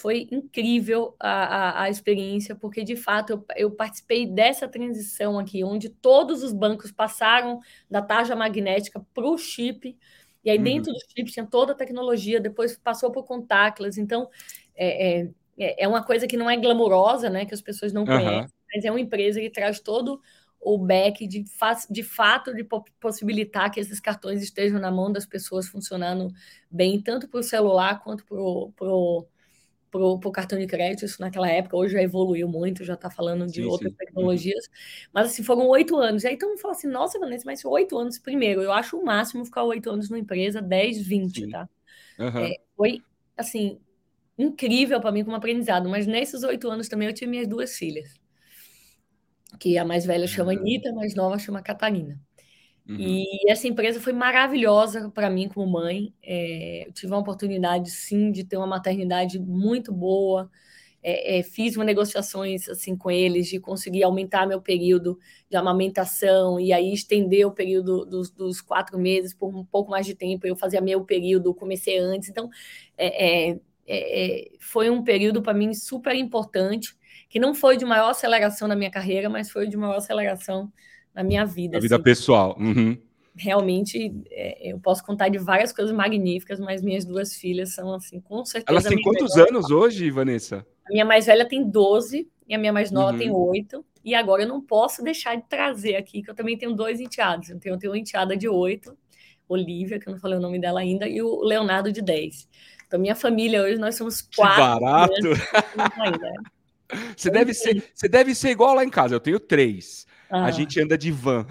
[0.00, 5.62] Foi incrível a, a, a experiência, porque de fato eu, eu, participei dessa transição aqui,
[5.62, 7.60] onde todos os bancos passaram
[7.90, 9.96] da tarja magnética para o chip
[10.44, 10.64] e aí, uhum.
[10.64, 14.00] dentro dos chips, tinha toda a tecnologia, depois passou por contactless.
[14.00, 14.28] Então,
[14.74, 15.22] é,
[15.58, 17.44] é, é uma coisa que não é glamurosa, né?
[17.44, 18.48] Que as pessoas não conhecem, uhum.
[18.74, 20.20] mas é uma empresa que traz todo
[20.60, 21.42] o back de,
[21.90, 22.66] de fato de
[23.00, 26.30] possibilitar que esses cartões estejam na mão das pessoas funcionando
[26.70, 29.26] bem, tanto para o celular quanto para o
[29.90, 33.46] para o cartão de crédito, isso naquela época, hoje já evoluiu muito, já está falando
[33.46, 33.98] de sim, outras sim.
[33.98, 34.06] Uhum.
[34.06, 34.70] tecnologias,
[35.12, 36.24] mas assim, foram oito anos.
[36.24, 39.04] E aí todo mundo fala assim, nossa, Vanessa, mas oito anos, primeiro, eu acho o
[39.04, 41.50] máximo ficar oito anos numa empresa, 10, 20, sim.
[41.50, 41.68] tá?
[42.18, 42.38] Uhum.
[42.38, 43.02] É, foi,
[43.36, 43.80] assim,
[44.38, 48.14] incrível para mim como aprendizado, mas nesses oito anos também eu tive minhas duas filhas,
[49.58, 50.60] que a mais velha chama uhum.
[50.60, 52.20] Anitta, a mais nova chama Catarina.
[52.90, 52.96] Uhum.
[52.98, 56.12] E essa empresa foi maravilhosa para mim como mãe.
[56.20, 60.50] É, eu tive uma oportunidade, sim, de ter uma maternidade muito boa.
[61.02, 66.60] É, é, fiz uma negociações assim com eles de conseguir aumentar meu período de amamentação
[66.60, 70.46] e aí estender o período dos, dos quatro meses por um pouco mais de tempo.
[70.46, 72.28] Eu fazia meu período, comecei antes.
[72.28, 72.50] Então,
[72.98, 76.96] é, é, é, foi um período para mim super importante,
[77.28, 80.72] que não foi de maior aceleração na minha carreira, mas foi de maior aceleração
[81.14, 81.74] na minha vida.
[81.74, 82.04] Na vida assim.
[82.04, 82.56] pessoal.
[82.58, 82.96] Uhum.
[83.34, 88.20] Realmente, é, eu posso contar de várias coisas magníficas, mas minhas duas filhas são, assim,
[88.20, 88.70] com certeza.
[88.70, 90.66] Elas têm quantos anos hoje, Vanessa?
[90.86, 93.18] A minha mais velha tem 12 e a minha mais nova uhum.
[93.18, 93.84] tem 8.
[94.04, 97.50] E agora eu não posso deixar de trazer aqui, que eu também tenho dois enteados.
[97.50, 98.96] Eu tenho, eu tenho uma enteada de 8,
[99.48, 102.48] Olivia, que eu não falei o nome dela ainda, e o Leonardo de 10.
[102.86, 104.54] Então, minha família hoje, nós somos quatro.
[104.54, 105.12] Que barato!
[106.00, 106.32] Ainda.
[107.16, 109.14] Você deve, ser, você deve ser igual lá em casa.
[109.14, 110.08] Eu tenho três.
[110.30, 110.44] Ah.
[110.44, 111.44] A gente anda de van.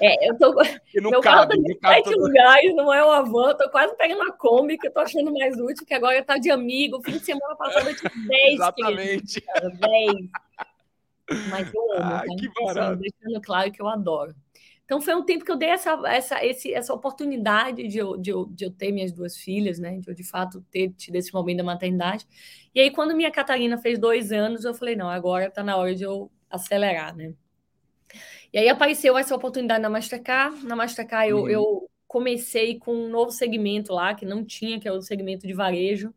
[0.00, 0.52] É, eu tô.
[1.00, 2.22] não meu cabe, carro tá sete todo...
[2.22, 5.58] lugares, não é uma van, tô quase pegando uma Kombi, que eu tô achando mais
[5.58, 7.02] útil, que agora tá de amigo.
[7.04, 9.44] Fim de semana passado eu tive 10 Exatamente.
[9.80, 10.14] 10.
[11.50, 12.24] Mas eu amo, ah, tá?
[12.24, 12.96] que assim, barato.
[12.96, 14.34] Deixando claro que eu adoro.
[14.84, 18.30] Então foi um tempo que eu dei essa, essa, esse, essa oportunidade de eu, de,
[18.30, 19.98] eu, de eu ter minhas duas filhas, né?
[19.98, 22.26] De eu de fato ter tido esse momento da maternidade.
[22.74, 25.94] E aí, quando minha Catarina fez dois anos, eu falei, não, agora tá na hora
[25.94, 27.32] de eu acelerar, né?
[28.52, 30.64] E aí apareceu essa oportunidade na Mastercard.
[30.64, 31.48] Na Mastercard eu, uhum.
[31.48, 35.54] eu comecei com um novo segmento lá, que não tinha, que é o segmento de
[35.54, 36.12] varejo.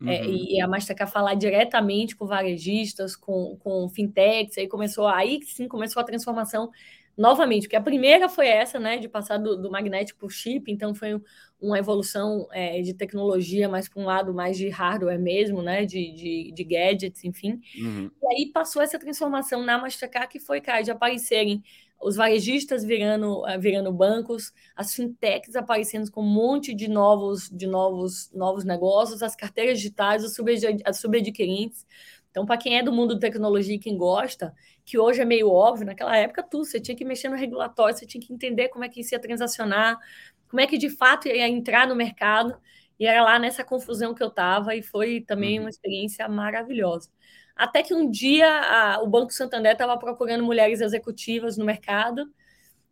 [0.00, 0.10] É, uhum.
[0.10, 5.68] É, e a Mastercard falar diretamente com varejistas, com, com fintechs, aí começou, aí sim
[5.68, 6.70] começou a transformação
[7.16, 10.70] novamente, porque a primeira foi essa, né, de passar do, do magnético para o chip,
[10.70, 11.20] então foi
[11.58, 16.12] uma evolução é, de tecnologia mais para um lado mais de hardware mesmo, né, de,
[16.12, 17.60] de, de gadgets, enfim.
[17.78, 18.10] Uhum.
[18.22, 21.62] E aí passou essa transformação na Mastercard, que foi, cara, de aparecerem
[21.98, 27.66] os varejistas virando, eh, virando bancos, as fintechs aparecendo com um monte de novos, de
[27.66, 31.86] novos, novos negócios, as carteiras digitais, os subadquirentes.
[32.30, 34.54] Então, para quem é do mundo de tecnologia e quem gosta,
[34.86, 38.06] que hoje é meio óbvio, naquela época tudo, você tinha que mexer no regulatório, você
[38.06, 39.98] tinha que entender como é que isso ia transacionar,
[40.48, 42.56] como é que de fato ia entrar no mercado,
[42.98, 45.64] e era lá nessa confusão que eu estava, e foi também uhum.
[45.64, 47.10] uma experiência maravilhosa.
[47.56, 52.32] Até que um dia a, o Banco Santander estava procurando mulheres executivas no mercado,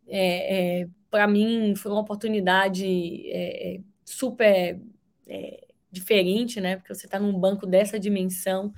[0.05, 2.85] é, é, para mim foi uma oportunidade
[3.29, 4.81] é, é, super
[5.27, 6.75] é, diferente, né?
[6.75, 8.73] Porque você está num banco dessa dimensão,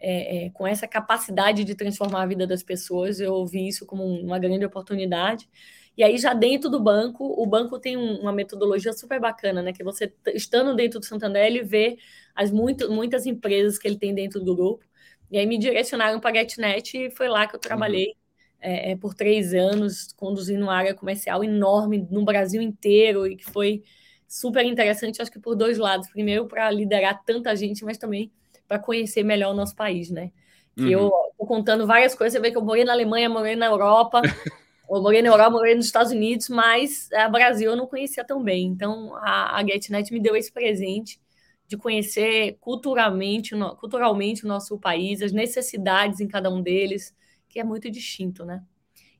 [0.00, 3.20] é, com essa capacidade de transformar a vida das pessoas.
[3.20, 5.48] Eu vi isso como uma grande oportunidade.
[5.96, 9.72] E aí, já dentro do banco, o banco tem uma metodologia super bacana, né?
[9.72, 11.98] Que você, estando dentro do Santander, ele vê
[12.34, 14.84] as muito, muitas empresas que ele tem dentro do grupo.
[15.30, 18.06] E aí me direcionaram para a GetNet e foi lá que eu trabalhei.
[18.06, 18.28] Uhum
[18.60, 23.44] é, é, por três anos, conduzindo uma área comercial enorme no Brasil inteiro e que
[23.44, 23.82] foi
[24.26, 26.08] super interessante, acho que por dois lados.
[26.08, 28.30] Primeiro, para liderar tanta gente, mas também
[28.68, 30.30] para conhecer melhor o nosso país, né?
[30.76, 31.06] Que uhum.
[31.06, 34.20] eu tô contando várias coisas, você vê que eu morei na Alemanha, morei na Europa,
[34.88, 38.42] eu morei na Europa, morei nos Estados Unidos, mas o Brasil eu não conhecia tão
[38.42, 38.66] bem.
[38.66, 41.18] Então, a, a GetNet me deu esse presente
[41.66, 47.14] de conhecer culturalmente, culturalmente o nosso país, as necessidades em cada um deles,
[47.48, 48.62] que é muito distinto, né?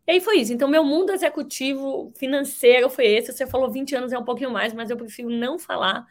[0.06, 0.54] E aí foi isso.
[0.54, 3.30] Então, meu mundo executivo financeiro foi esse.
[3.30, 6.06] Você falou 20 anos é um pouquinho mais, mas eu prefiro não falar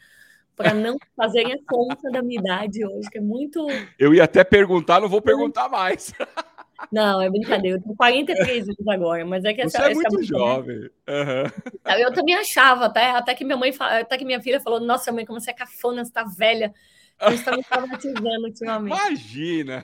[0.58, 3.66] para não fazerem a conta da minha idade hoje, que é muito.
[3.98, 6.12] Eu ia até perguntar, não vou perguntar mais.
[6.92, 7.78] Não, é brincadeira.
[7.78, 10.78] Eu tenho 43 anos agora, mas é que essa, Você é muito jovem.
[10.78, 12.00] Uhum.
[12.00, 15.26] Eu também achava, até, até que minha mãe, até que minha filha falou: Nossa, mãe,
[15.26, 16.72] como você é cafona, você tá velha.
[17.20, 18.96] Você está me traumatizando ultimamente.
[18.96, 19.84] Imagina!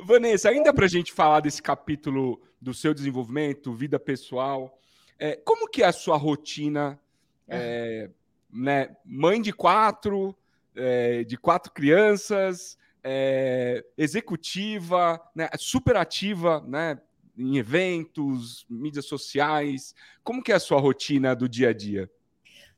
[0.00, 4.80] Vanessa, ainda para a gente falar desse capítulo do seu desenvolvimento, vida pessoal,
[5.18, 6.98] é, como que é a sua rotina,
[7.46, 8.10] é,
[8.50, 10.36] né, mãe de quatro,
[10.74, 16.98] é, de quatro crianças, é, executiva, né, super ativa, né,
[17.36, 22.10] em eventos, mídias sociais, como que é a sua rotina do dia a dia?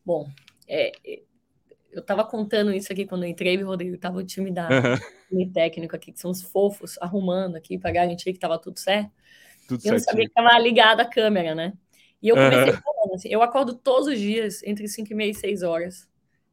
[0.05, 0.29] Bom,
[0.69, 0.93] é,
[1.93, 4.69] eu estava contando isso aqui quando eu entrei, Rodrigo, estava o time da
[5.31, 5.51] uhum.
[5.53, 9.11] técnico aqui, que são os fofos, arrumando aqui para garantir que estava tudo certo.
[9.67, 11.73] Tudo eu não sabia que estava ligada a câmera, né?
[12.23, 12.81] E eu comecei uhum.
[12.81, 16.09] falando assim, eu acordo todos os dias entre 5 e meia e 6 horas.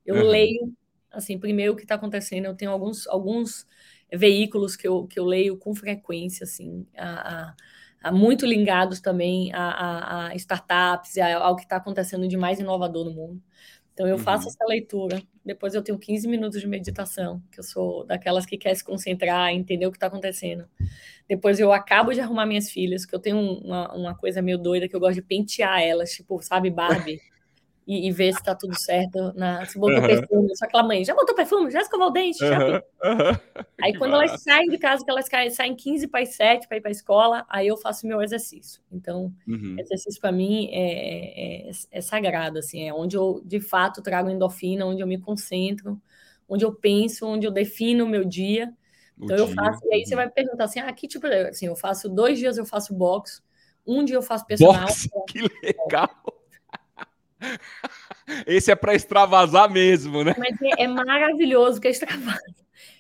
[0.06, 0.24] Eu uhum.
[0.24, 0.74] leio,
[1.12, 3.68] assim, primeiro o que está acontecendo, eu tenho alguns, alguns
[4.12, 7.56] veículos que eu, que eu leio com frequência, assim, a, a,
[8.04, 13.12] a muito ligados também a, a, startups, ao que está acontecendo de mais inovador no
[13.12, 13.42] mundo.
[13.94, 14.50] Então eu faço uhum.
[14.52, 18.76] essa leitura, depois eu tenho 15 minutos de meditação, que eu sou daquelas que quer
[18.76, 20.66] se concentrar, entender o que está acontecendo.
[21.28, 24.88] Depois eu acabo de arrumar minhas filhas, que eu tenho uma, uma coisa meio doida
[24.88, 27.20] que eu gosto de pentear elas, tipo, sabe, Barbie
[27.88, 29.34] e, e ver se tá tudo certo.
[29.34, 30.06] Na, se botou uhum.
[30.06, 31.72] perfume, só aquela mãe, já botou perfume?
[31.72, 32.38] Já escovou o dente?
[32.38, 32.82] Já uhum.
[33.82, 36.82] Aí quando elas saem de casa, que elas saem 15 para as 7 para ir
[36.82, 38.82] para a escola, aí eu faço meu exercício.
[38.92, 39.78] Então, uhum.
[39.80, 44.86] exercício para mim é, é, é, sagrado, assim, é onde eu de fato trago endorfina,
[44.86, 46.00] onde eu me concentro,
[46.50, 48.74] onde eu penso, onde eu defino o meu dia.
[49.20, 52.10] Então eu faço, e aí você vai perguntar assim, ah, que tipo, assim, eu faço
[52.10, 53.42] dois dias eu faço boxe,
[53.86, 54.82] um dia eu faço personal.
[54.82, 56.37] Boxe, que legal!
[58.46, 60.36] Esse é para extravasar mesmo, né?
[60.38, 62.42] Mas é, é maravilhoso, porque extravasa.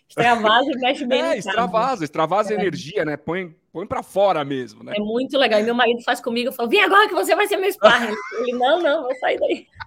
[0.07, 2.55] Extravasa e mexe bem É, extravasa, extravasa é.
[2.55, 3.17] energia, né?
[3.17, 4.93] Põe, põe para fora mesmo, né?
[4.95, 5.59] É muito legal.
[5.59, 8.15] E meu marido faz comigo, eu falo, vem agora que você vai ser meu sparring.
[8.39, 9.67] Ele, não, não, vou sair daí.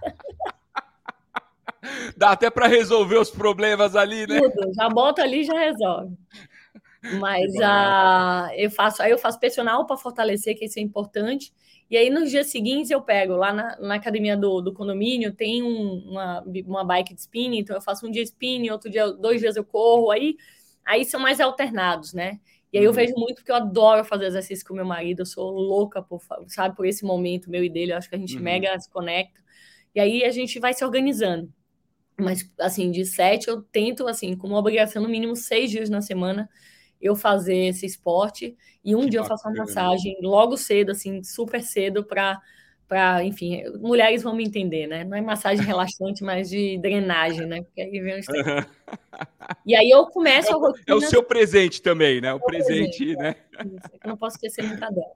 [2.15, 4.39] Dá até para resolver os problemas ali, né?
[4.39, 6.15] Tudo, já bota ali e já resolve.
[7.19, 11.51] Mas a, ah, eu faço, aí eu faço personal para fortalecer, que isso é importante.
[11.91, 15.61] E aí, nos dias seguintes, eu pego lá na, na academia do, do condomínio, tem
[15.61, 19.41] um, uma, uma bike de spinning, então eu faço um dia spinning, outro dia, dois
[19.41, 20.37] dias eu corro, aí,
[20.85, 22.39] aí são mais alternados, né?
[22.71, 22.95] E aí eu uhum.
[22.95, 26.77] vejo muito porque eu adoro fazer exercício com meu marido, eu sou louca por, sabe,
[26.77, 28.43] por esse momento meu e dele, eu acho que a gente uhum.
[28.43, 29.41] mega se conecta.
[29.93, 31.51] E aí a gente vai se organizando.
[32.17, 36.49] Mas, assim, de sete eu tento, assim, como obrigação, no mínimo seis dias na semana,
[37.01, 41.23] eu fazer esse esporte e um que dia eu faço uma massagem logo cedo, assim,
[41.23, 42.39] super cedo para
[42.91, 45.05] para, enfim, mulheres vão me entender, né?
[45.05, 47.61] Não é massagem relaxante, mas de drenagem, né?
[47.61, 48.21] Porque aí vem o
[49.65, 50.83] E aí eu começo é a rotina...
[50.85, 52.33] É o seu presente também, né?
[52.33, 53.35] O presente, presente, né?
[53.57, 55.13] É, eu não posso esquecer nunca dela.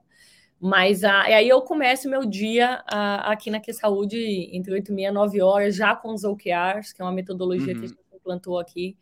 [0.58, 4.16] Mas a, ah, e aí eu começo meu dia a, aqui na Que Saúde
[4.56, 7.80] entre 8 e meia, 9 horas, já com os OKRs, que é uma metodologia uhum.
[7.80, 8.96] que a gente implantou aqui,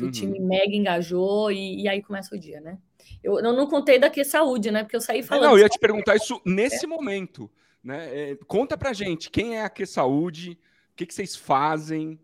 [0.00, 0.08] que uhum.
[0.08, 2.78] o time mega engajou e, e, aí começa o dia, né?
[3.22, 4.82] Eu, eu não contei daqui saúde, né?
[4.82, 5.44] Porque eu saí falando.
[5.44, 6.88] Não, eu ia te perguntar isso nesse é.
[6.88, 7.50] momento,
[7.82, 8.30] né?
[8.32, 10.58] É, conta pra gente quem é a Que Saúde,
[10.92, 12.18] o que, que vocês fazem.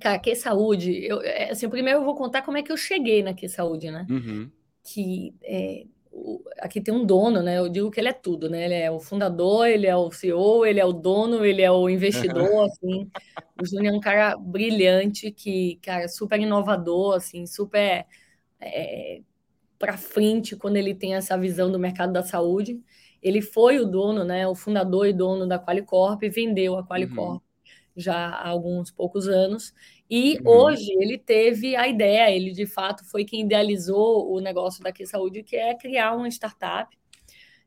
[0.00, 3.22] Cara, Que Saúde, eu, é, assim, primeiro eu vou contar como é que eu cheguei
[3.22, 4.06] na Que Saúde, né?
[4.08, 4.50] Uhum.
[4.84, 5.86] Que é,
[6.58, 7.58] aqui tem um dono, né?
[7.58, 8.64] Eu digo que ele é tudo, né?
[8.64, 11.88] Ele é o fundador, ele é o CEO, ele é o dono, ele é o
[11.88, 13.10] investidor, assim.
[13.60, 18.06] O Júnior é um cara brilhante, que, cara, super inovador, assim, super
[18.60, 19.20] é,
[19.78, 22.80] para frente quando ele tem essa visão do mercado da saúde.
[23.22, 27.36] ele foi o dono, né, o fundador e dono da Qualicorp e vendeu a Qualicorp
[27.36, 27.40] uhum.
[27.96, 29.72] já há alguns poucos anos.
[30.16, 30.48] E uhum.
[30.48, 35.04] hoje ele teve a ideia, ele de fato foi quem idealizou o negócio da Q
[35.06, 36.96] Saúde, que é criar uma startup,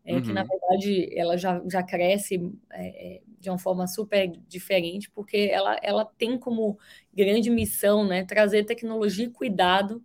[0.06, 0.22] é, uhum.
[0.22, 5.78] que na verdade ela já, já cresce é, de uma forma super diferente, porque ela,
[5.84, 6.80] ela tem como
[7.14, 10.02] grande missão né, trazer tecnologia e cuidado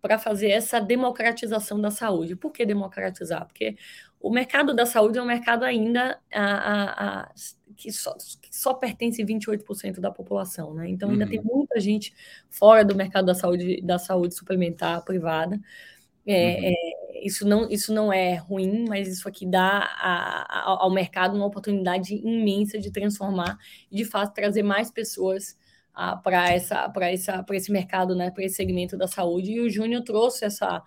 [0.00, 2.36] para fazer essa democratização da saúde.
[2.36, 3.44] Por que democratizar?
[3.44, 3.76] Porque
[4.22, 7.32] o mercado da saúde é um mercado ainda a, a, a,
[7.76, 10.88] que, só, que só pertence 28% da população, né?
[10.88, 11.30] Então ainda uhum.
[11.30, 12.14] tem muita gente
[12.48, 15.60] fora do mercado da saúde, da saúde suplementar privada.
[16.24, 16.66] É, uhum.
[16.66, 19.90] é, isso, não, isso não é ruim, mas isso aqui dá
[20.48, 23.58] ao mercado uma oportunidade imensa de transformar
[23.90, 25.56] e de fato trazer mais pessoas
[26.22, 29.52] para essa para essa para esse mercado, né, para esse segmento da saúde.
[29.52, 30.82] E o Júnior trouxe essa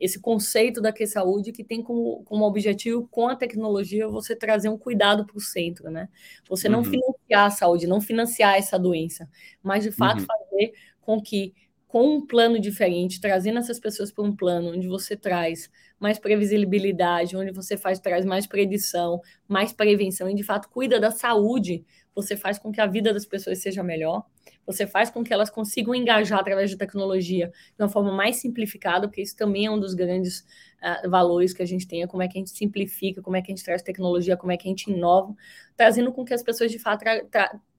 [0.00, 4.68] esse conceito da que saúde que tem como, como objetivo com a tecnologia você trazer
[4.68, 6.08] um cuidado para o centro, né?
[6.48, 6.84] Você não uhum.
[6.84, 9.28] financiar a saúde, não financiar essa doença,
[9.62, 10.26] mas de fato uhum.
[10.26, 11.54] fazer com que
[11.88, 17.34] com um plano diferente, trazendo essas pessoas para um plano onde você traz mais previsibilidade,
[17.34, 21.84] onde você faz traz mais predição, mais prevenção e de fato cuida da saúde,
[22.18, 24.24] você faz com que a vida das pessoas seja melhor,
[24.66, 29.06] você faz com que elas consigam engajar através de tecnologia de uma forma mais simplificada,
[29.06, 30.40] porque isso também é um dos grandes
[30.82, 33.40] uh, valores que a gente tem, é como é que a gente simplifica, como é
[33.40, 35.32] que a gente traz tecnologia, como é que a gente inova,
[35.76, 37.04] trazendo com que as pessoas de fato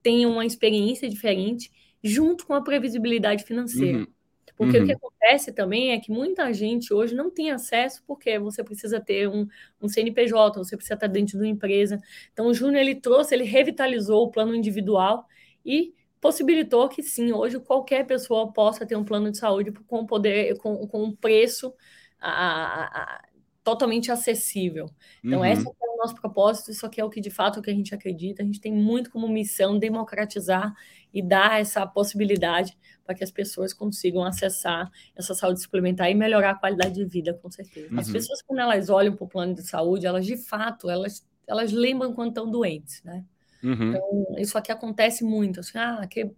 [0.02, 1.70] tenham uma experiência diferente
[2.02, 3.98] junto com a previsibilidade financeira.
[3.98, 4.06] Uhum.
[4.56, 4.84] Porque uhum.
[4.84, 9.00] o que acontece também é que muita gente hoje não tem acesso porque você precisa
[9.00, 9.46] ter um,
[9.80, 12.00] um CNPJ, você precisa estar dentro de uma empresa.
[12.32, 15.26] Então, o Júnior, ele trouxe, ele revitalizou o plano individual
[15.64, 20.56] e possibilitou que sim, hoje qualquer pessoa possa ter um plano de saúde com poder,
[20.58, 21.72] com, com um preço
[22.20, 23.24] a, a,
[23.70, 24.90] totalmente acessível.
[25.22, 25.44] Então, uhum.
[25.44, 27.70] esse é o nosso propósito, isso aqui é o que de fato é o que
[27.70, 28.42] a gente acredita.
[28.42, 30.74] A gente tem muito como missão democratizar
[31.12, 36.50] e dar essa possibilidade para que as pessoas consigam acessar essa saúde suplementar e melhorar
[36.50, 37.92] a qualidade de vida, com certeza.
[37.92, 38.00] Uhum.
[38.00, 41.72] As pessoas, quando elas olham para o plano de saúde, elas de fato, elas, elas
[41.72, 43.24] lembram quando estão doentes, né?
[43.62, 43.90] Uhum.
[43.90, 45.60] Então, isso aqui acontece muito.
[45.60, 46.30] Assim, ah, que,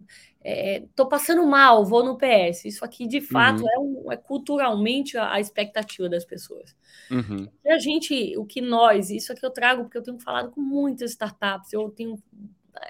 [0.43, 2.65] é, tô passando mal, vou no PS.
[2.65, 3.69] Isso aqui, de fato, uhum.
[3.69, 6.75] é, um, é, culturalmente a, a, expectativa das pessoas.
[7.09, 7.47] Uhum.
[7.63, 10.61] E a gente, o que nós, isso aqui eu trago porque eu tenho falado com
[10.61, 12.21] muitas startups, eu tenho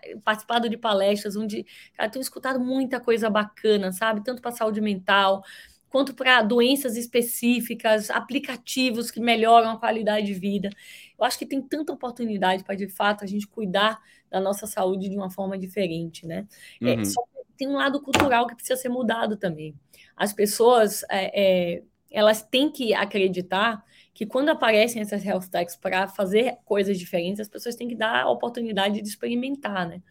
[0.03, 1.65] eh, participado de palestras onde,
[1.95, 4.23] cara, tenho escutado muita coisa bacana, sabe?
[4.23, 5.43] Tanto para saúde mental,
[5.89, 10.71] quanto para doenças específicas, aplicativos que melhoram a qualidade de vida.
[11.19, 14.01] Eu acho que tem tanta oportunidade para, de fato, a gente cuidar
[14.33, 16.47] da nossa saúde de uma forma diferente, né?
[16.81, 17.01] É, uhum.
[17.01, 17.21] É, só
[17.55, 19.75] tem um lado cultural que precisa ser mudado também.
[20.17, 26.07] As pessoas, é, é, elas têm que acreditar que quando aparecem essas health techs para
[26.07, 30.01] fazer coisas diferentes, as pessoas têm que dar a oportunidade de experimentar, né?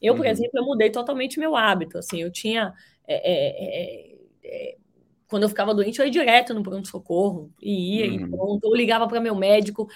[0.00, 0.30] Eu, por uhum.
[0.30, 2.74] exemplo, eu mudei totalmente meu hábito, assim, eu tinha...
[3.08, 4.14] É,
[4.44, 4.76] é,
[5.26, 8.26] quando eu ficava doente, eu ia direto no pronto-socorro, e ia, uhum.
[8.26, 8.64] e pronto.
[8.64, 9.88] Eu ligava para meu médico,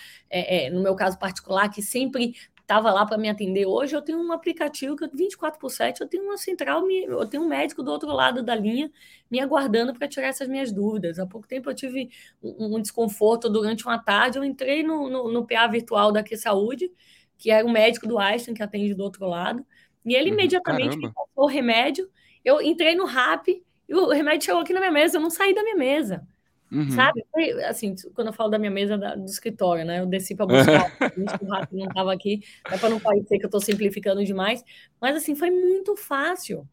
[0.72, 3.66] no meu caso particular, que sempre estava lá para me atender.
[3.66, 7.42] Hoje eu tenho um aplicativo que 24 por 7, eu tenho uma central, eu tenho
[7.42, 8.90] um médico do outro lado da linha
[9.30, 11.18] me aguardando para tirar essas minhas dúvidas.
[11.18, 12.10] Há pouco tempo eu tive
[12.42, 16.36] um, um desconforto durante uma tarde, eu entrei no, no, no PA virtual da Q
[16.38, 16.90] Saúde,
[17.36, 19.64] que era o médico do Einstein que atende do outro lado,
[20.04, 22.10] e ele uhum, imediatamente me passou o remédio,
[22.42, 23.48] eu entrei no RAP,
[23.86, 26.26] e o remédio chegou aqui na minha mesa, eu não saí da minha mesa.
[26.70, 26.90] Uhum.
[26.90, 27.24] Sabe?
[27.30, 30.00] Foi, assim, quando eu falo da minha mesa da, do escritório, né?
[30.00, 30.90] Eu desci para buscar,
[31.42, 34.64] o rato não estava aqui, é para não parecer que eu estou simplificando demais.
[35.00, 36.68] Mas, assim, foi muito fácil.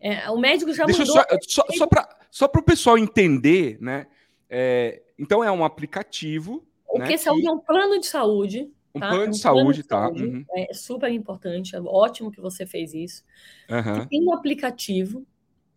[0.00, 1.14] É, o médico já Deixa mandou...
[1.42, 1.88] Só, só,
[2.30, 4.06] só para o pessoal entender, né?
[4.48, 6.66] É, então, é um aplicativo...
[6.88, 9.08] O né, que saúde é um plano de saúde, um tá?
[9.10, 10.00] plano, de, um saúde, plano de tá?
[10.00, 10.44] saúde, uhum.
[10.56, 13.22] É super importante, é ótimo que você fez isso.
[13.70, 14.06] Uhum.
[14.06, 15.24] Tem um aplicativo,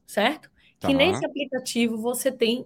[0.07, 0.49] certo?
[0.79, 0.87] Tá.
[0.87, 2.65] Que nesse aplicativo você tem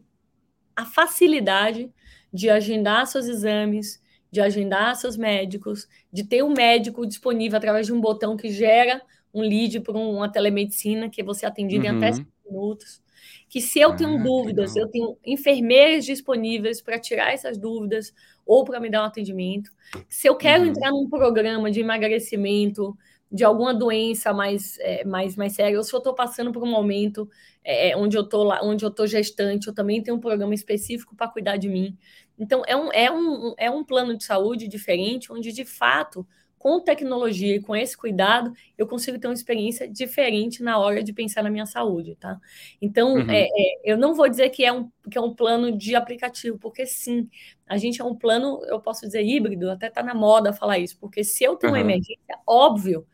[0.78, 1.92] a facilidade
[2.32, 4.00] de agendar seus exames,
[4.32, 9.02] de agendar seus médicos, de ter um médico disponível através de um botão que gera
[9.34, 11.94] um lead para uma telemedicina que você é atendido uhum.
[11.94, 13.02] em até 5 minutos.
[13.50, 18.14] Que se eu tenho ah, dúvidas, eu tenho enfermeiras disponíveis para tirar essas dúvidas
[18.46, 19.72] ou para me dar um atendimento.
[20.08, 20.70] Se eu quero uhum.
[20.70, 22.96] entrar num programa de emagrecimento,
[23.32, 26.72] de alguma doença mais, é, mais, mais séria, ou se eu estou passando por um
[26.72, 27.30] momento
[27.64, 30.54] é, é onde eu estou lá, onde eu estou gestante, eu também tenho um programa
[30.54, 31.98] específico para cuidar de mim.
[32.40, 36.26] Então, é um, é, um, é um plano de saúde diferente, onde de fato
[36.58, 41.14] com tecnologia e com esse cuidado, eu consigo ter uma experiência diferente na hora de
[41.14, 42.40] pensar na minha saúde, tá?
[42.82, 43.30] Então, uhum.
[43.30, 46.58] é, é, eu não vou dizer que é, um, que é um plano de aplicativo,
[46.58, 47.30] porque sim,
[47.68, 50.98] a gente é um plano, eu posso dizer híbrido, até tá na moda falar isso,
[51.00, 51.80] porque se eu tenho uhum.
[51.80, 53.06] uma emergência, óbvio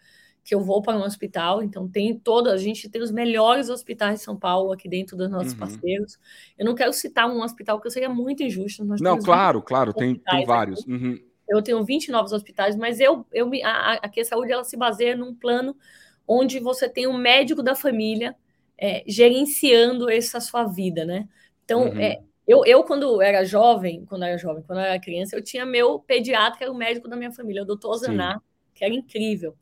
[0.44, 4.20] que eu vou para um hospital, então tem toda, a gente tem os melhores hospitais
[4.20, 5.60] de São Paulo aqui dentro dos nossos uhum.
[5.60, 6.20] parceiros.
[6.58, 8.84] Eu não quero citar um hospital que seria muito injusto.
[9.00, 10.86] não, claro, claro, tem, tem vários.
[10.86, 11.18] Uhum
[11.48, 15.16] eu tenho 20 novos hospitais, mas eu, eu a, a a Saúde ela se baseia
[15.16, 15.76] num plano
[16.28, 18.36] onde você tem um médico da família
[18.78, 21.28] é, gerenciando essa sua vida, né?
[21.64, 22.00] Então, uhum.
[22.00, 26.00] é, eu, eu, quando era jovem, quando era jovem, quando era criança, eu tinha meu
[26.00, 28.42] pediatra, que era o médico da minha família, o doutor Zanar,
[28.74, 29.56] que era incrível.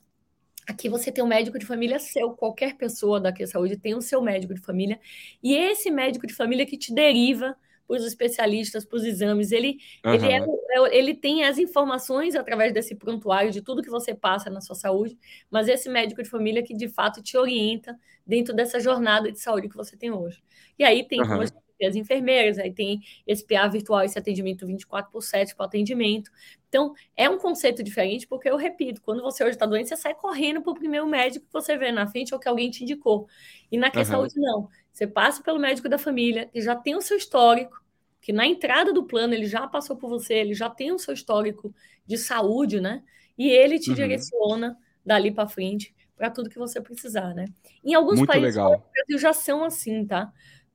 [0.67, 4.01] Aqui você tem um médico de família seu, qualquer pessoa daqui a saúde tem o
[4.01, 4.99] seu médico de família,
[5.41, 7.55] e esse médico de família que te deriva
[7.91, 9.51] para os especialistas, para os exames.
[9.51, 10.13] Ele, uhum.
[10.13, 14.49] ele, é, é, ele tem as informações através desse prontuário de tudo que você passa
[14.49, 15.17] na sua saúde,
[15.49, 19.67] mas esse médico de família que de fato te orienta dentro dessa jornada de saúde
[19.67, 20.41] que você tem hoje.
[20.79, 21.41] E aí tem uhum.
[21.41, 26.31] as enfermeiras, aí tem esse PA virtual, esse atendimento 24 por 7 para atendimento.
[26.71, 30.15] Então, é um conceito diferente, porque eu repito, quando você hoje está doente, você sai
[30.15, 33.27] correndo para o primeiro médico que você vê na frente ou que alguém te indicou.
[33.69, 34.05] E na uhum.
[34.05, 34.69] saúde, não.
[34.89, 37.83] Você passa pelo médico da família, que já tem o seu histórico,
[38.21, 41.13] que na entrada do plano ele já passou por você, ele já tem o seu
[41.13, 41.75] histórico
[42.07, 43.03] de saúde, né?
[43.37, 43.95] E ele te uhum.
[43.97, 47.47] direciona dali para frente para tudo que você precisar, né?
[47.83, 48.89] Em alguns muito países legal.
[49.17, 50.31] já são assim, tá?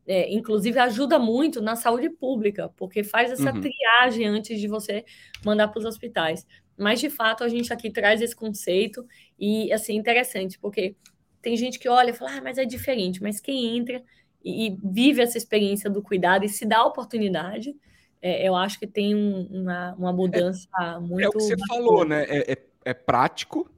[0.08, 3.60] É, inclusive ajuda muito na saúde pública, porque faz essa uhum.
[3.60, 5.04] triagem antes de você
[5.44, 6.46] mandar para os hospitais.
[6.78, 9.04] Mas de fato a gente aqui traz esse conceito
[9.38, 10.94] e assim interessante, porque
[11.42, 14.02] tem gente que olha e fala, ah, mas é diferente, mas quem entra
[14.44, 17.74] e, vive essa experiência do cuidado e se dá a oportunidade,
[18.22, 21.24] é, eu acho que tem um, uma, uma mudança é, muito.
[21.24, 21.82] É o que você bacana.
[21.82, 22.24] falou, né?
[22.28, 23.68] É, é, é, prático,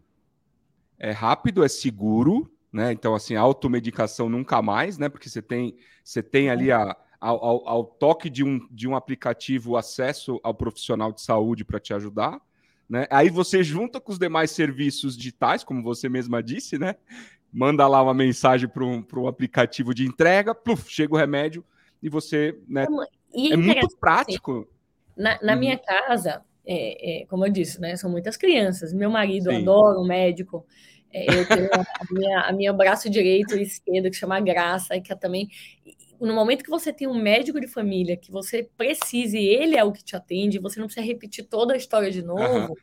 [0.99, 2.93] é rápido, é seguro, né?
[2.93, 5.09] Então, assim, automedicação nunca mais, né?
[5.09, 8.95] Porque você tem, você tem ali a, ao, ao, ao toque de um, de um
[8.95, 12.41] aplicativo acesso ao profissional de saúde para te ajudar.
[12.89, 13.07] Né?
[13.11, 16.97] Aí você junta com os demais serviços digitais, como você mesma disse, né?
[17.53, 21.65] manda lá uma mensagem para um, um aplicativo de entrega, pluf, chega o remédio
[22.03, 22.87] e você, né?
[23.35, 24.69] E é muito prático.
[25.17, 25.59] Na, na uhum.
[25.59, 27.97] minha casa, é, é, como eu disse, né?
[27.97, 28.93] São muitas crianças.
[28.93, 29.63] Meu marido Sim.
[29.63, 30.65] adora um médico.
[31.13, 35.13] É, eu tenho a minha, a minha braço direito e esquerdo, que chama Graça, que
[35.13, 35.49] é também.
[36.21, 39.93] No momento que você tem um médico de família que você precise, ele é o
[39.93, 42.75] que te atende, você não precisa repetir toda a história de novo.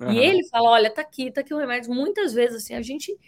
[0.00, 0.06] Uhum.
[0.06, 0.12] Uhum.
[0.12, 1.92] E ele fala: olha, tá aqui, tá aqui o remédio.
[1.92, 3.18] Muitas vezes, assim, a gente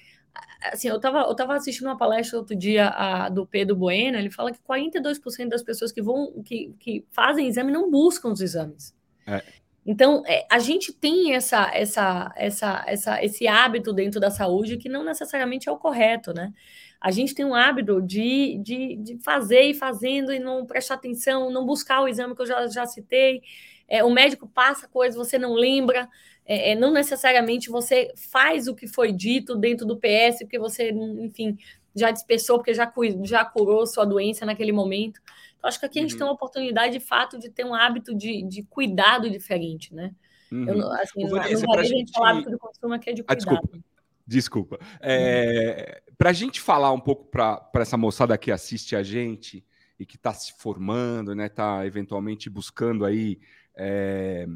[0.73, 4.31] assim, eu estava eu tava assistindo uma palestra outro dia a, do Pedro Bueno, ele
[4.31, 8.95] fala que 42% das pessoas que vão, que, que fazem exame não buscam os exames.
[9.27, 9.43] É.
[9.91, 14.87] Então, é, a gente tem essa, essa, essa, essa, esse hábito dentro da saúde que
[14.87, 16.53] não necessariamente é o correto, né?
[17.01, 21.51] A gente tem um hábito de, de, de fazer e fazendo e não prestar atenção,
[21.51, 23.41] não buscar o exame que eu já, já citei.
[23.89, 26.07] É, o médico passa coisas, você não lembra
[26.45, 30.91] é, é, não necessariamente você faz o que foi dito dentro do PS, porque você,
[30.91, 31.57] enfim,
[31.95, 35.19] já dispersou, porque já, já curou sua doença naquele momento.
[35.59, 36.19] Então, acho que aqui a gente uhum.
[36.19, 40.15] tem uma oportunidade, de fato, de ter um hábito de, de cuidado diferente, né?
[40.51, 40.69] Uhum.
[40.69, 43.49] Eu, assim, Vanessa, no a gente falar hábito de consumo aqui é de cuidado.
[43.49, 43.85] Ah, desculpa.
[44.27, 44.79] Desculpa.
[45.01, 46.15] É, uhum.
[46.17, 49.65] Para a gente falar um pouco para essa moçada que assiste a gente
[49.99, 53.41] e que está se formando, né, está eventualmente buscando aí
[53.75, 54.47] é,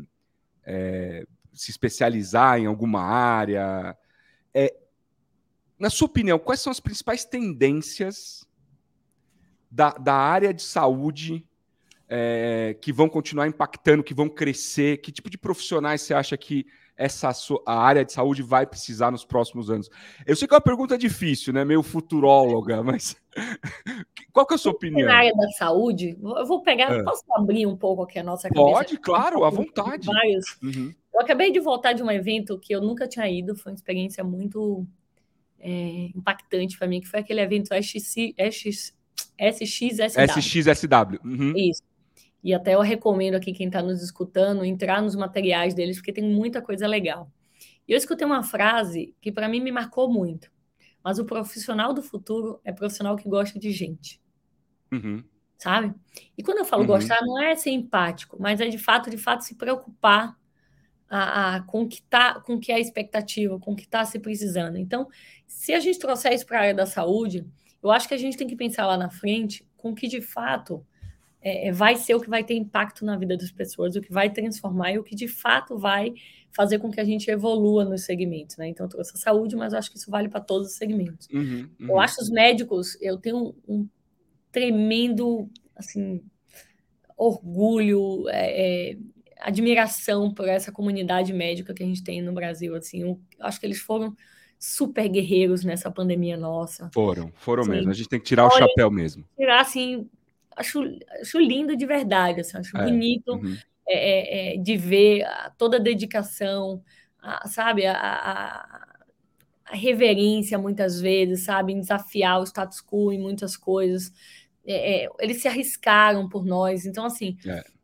[0.64, 3.96] é, se especializar em alguma área.
[4.54, 4.74] É,
[5.78, 8.46] na sua opinião, quais são as principais tendências
[9.72, 11.44] da, da área de saúde
[12.06, 14.98] é, que vão continuar impactando, que vão crescer?
[14.98, 17.32] Que tipo de profissionais você acha que essa
[17.64, 19.88] a área de saúde vai precisar nos próximos anos?
[20.26, 21.64] Eu sei que é uma pergunta difícil, né?
[21.64, 23.16] Meio futuróloga, mas
[24.30, 25.08] qual que é a sua opinião?
[25.08, 27.02] Na área da saúde, eu vou pegar, é.
[27.02, 28.76] posso abrir um pouco aqui a nossa cabeça?
[28.76, 30.06] Pode, claro, à vontade.
[30.06, 30.58] Vários.
[30.62, 30.92] Uhum.
[31.14, 34.22] Eu acabei de voltar de um evento que eu nunca tinha ido, foi uma experiência
[34.22, 34.86] muito
[35.58, 38.94] é, impactante para mim, que foi aquele evento SX, SX,
[39.50, 40.40] SXSW.
[40.40, 41.18] SXSW.
[41.24, 41.52] Uhum.
[41.56, 41.82] Isso.
[42.42, 46.24] E até eu recomendo aqui quem está nos escutando entrar nos materiais deles, porque tem
[46.24, 47.30] muita coisa legal.
[47.86, 50.50] E eu escutei uma frase que para mim me marcou muito.
[51.04, 54.20] Mas o profissional do futuro é profissional que gosta de gente.
[54.90, 55.22] Uhum.
[55.56, 55.94] Sabe?
[56.36, 56.88] E quando eu falo uhum.
[56.88, 60.36] gostar, não é ser empático, mas é de fato, de fato, se preocupar
[61.08, 64.18] a, a, com, que tá, com que é a expectativa, com o que está se
[64.18, 64.76] precisando.
[64.76, 65.08] Então,
[65.46, 67.46] se a gente trouxer isso para a área da saúde,
[67.82, 70.86] eu acho que a gente tem que pensar lá na frente com que, de fato,
[71.40, 74.12] é, é, vai ser o que vai ter impacto na vida das pessoas, o que
[74.12, 76.14] vai transformar e o que de fato vai
[76.52, 78.68] fazer com que a gente evolua nos segmentos, né?
[78.68, 81.26] Então, eu trouxe a saúde, mas eu acho que isso vale para todos os segmentos.
[81.32, 81.88] Uhum, uhum.
[81.88, 83.88] Eu acho os médicos, eu tenho um, um
[84.52, 86.22] tremendo, assim,
[87.16, 88.98] orgulho, é, é,
[89.40, 93.66] admiração por essa comunidade médica que a gente tem no Brasil, assim, eu acho que
[93.66, 94.14] eles foram
[94.62, 96.88] super guerreiros nessa pandemia nossa.
[96.94, 97.90] Foram, foram mesmo.
[97.90, 99.24] A gente tem que tirar Olha, o chapéu mesmo.
[99.36, 100.08] Tirar, assim,
[100.56, 100.80] acho,
[101.20, 103.56] acho lindo de verdade, assim, acho é, bonito uhum.
[103.88, 105.26] é, é, é de ver
[105.58, 106.80] toda a dedicação,
[107.20, 108.86] a, sabe, a, a,
[109.66, 114.12] a, reverência muitas vezes, sabe, em desafiar o status quo em muitas coisas.
[114.66, 117.36] É, é, eles se arriscaram por nós, então assim.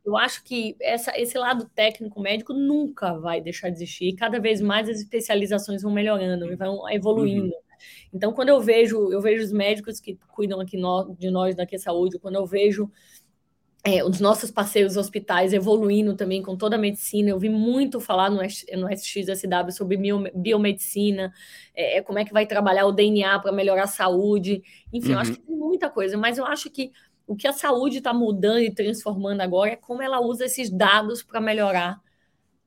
[0.05, 4.15] Eu acho que essa, esse lado técnico médico nunca vai deixar de existir.
[4.15, 7.49] Cada vez mais as especializações vão melhorando e vão evoluindo.
[7.49, 7.53] Uhum.
[8.13, 11.79] Então, quando eu vejo, eu vejo os médicos que cuidam aqui no, de nós daqui
[11.79, 12.91] Saúde, quando eu vejo
[13.89, 17.31] é, os nossos parceiros hospitais evoluindo também com toda a medicina.
[17.31, 19.99] Eu vi muito falar no, no SXSW sobre
[20.35, 21.33] biomedicina,
[21.75, 24.63] é, é, como é que vai trabalhar o DNA para melhorar a saúde.
[24.93, 25.15] Enfim, uhum.
[25.15, 25.37] eu acho uhum.
[25.37, 26.93] que tem muita coisa, mas eu acho que
[27.27, 31.23] o que a saúde está mudando e transformando agora é como ela usa esses dados
[31.23, 31.99] para melhorar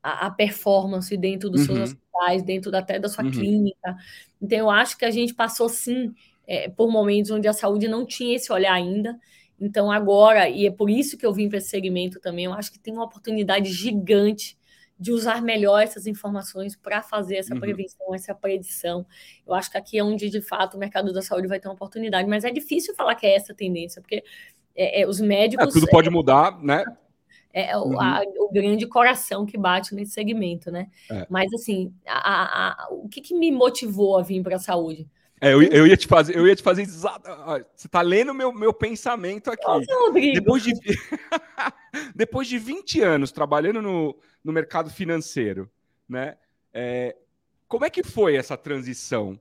[0.02, 1.76] a, a, performance dentro dos uhum.
[1.76, 3.30] seus hospitais, dentro até da sua uhum.
[3.30, 3.96] clínica.
[4.40, 6.12] Então, eu acho que a gente passou, sim,
[6.46, 9.16] é, por momentos onde a saúde não tinha esse olhar ainda.
[9.62, 12.72] Então, agora, e é por isso que eu vim para esse segmento também, eu acho
[12.72, 14.58] que tem uma oportunidade gigante
[14.98, 17.60] de usar melhor essas informações para fazer essa uhum.
[17.60, 19.06] prevenção, essa predição.
[19.46, 21.74] Eu acho que aqui é onde, de fato, o mercado da saúde vai ter uma
[21.74, 24.24] oportunidade, mas é difícil falar que é essa a tendência, porque
[24.74, 25.68] é, é, os médicos.
[25.68, 26.84] É, tudo pode mudar, né?
[27.52, 28.00] É, é uhum.
[28.00, 30.88] a, o grande coração que bate nesse segmento, né?
[31.08, 31.24] É.
[31.30, 35.08] Mas assim, a, a, o que, que, me motivou a vir para a saúde?
[35.42, 37.28] É, eu, eu, ia te fazer, eu ia te fazer exato.
[37.74, 39.66] Você está lendo meu, meu pensamento aqui.
[39.66, 40.72] Nossa, depois de
[42.14, 45.68] depois de 20 anos trabalhando no, no mercado financeiro,
[46.08, 46.36] né?
[46.72, 47.16] É,
[47.66, 49.38] como é que foi essa transição?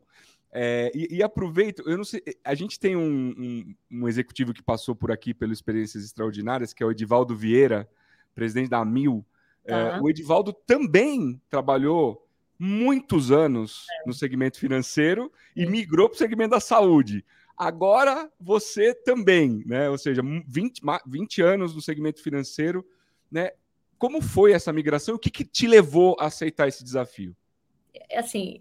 [0.51, 4.63] É, e, e, aproveito, eu não sei, a gente tem um, um, um, executivo que
[4.63, 7.87] passou por aqui pelas experiências extraordinárias, que é o Edivaldo Vieira,
[8.33, 9.23] presidente da Mil.
[9.63, 12.27] É, o Edivaldo também trabalhou
[12.63, 17.25] muitos anos no segmento financeiro e migrou para o segmento da saúde.
[17.57, 19.89] Agora você também, né?
[19.89, 22.85] Ou seja, 20, 20 anos no segmento financeiro,
[23.31, 23.49] né?
[23.97, 25.15] Como foi essa migração?
[25.15, 27.35] O que, que te levou a aceitar esse desafio?
[28.07, 28.59] É assim,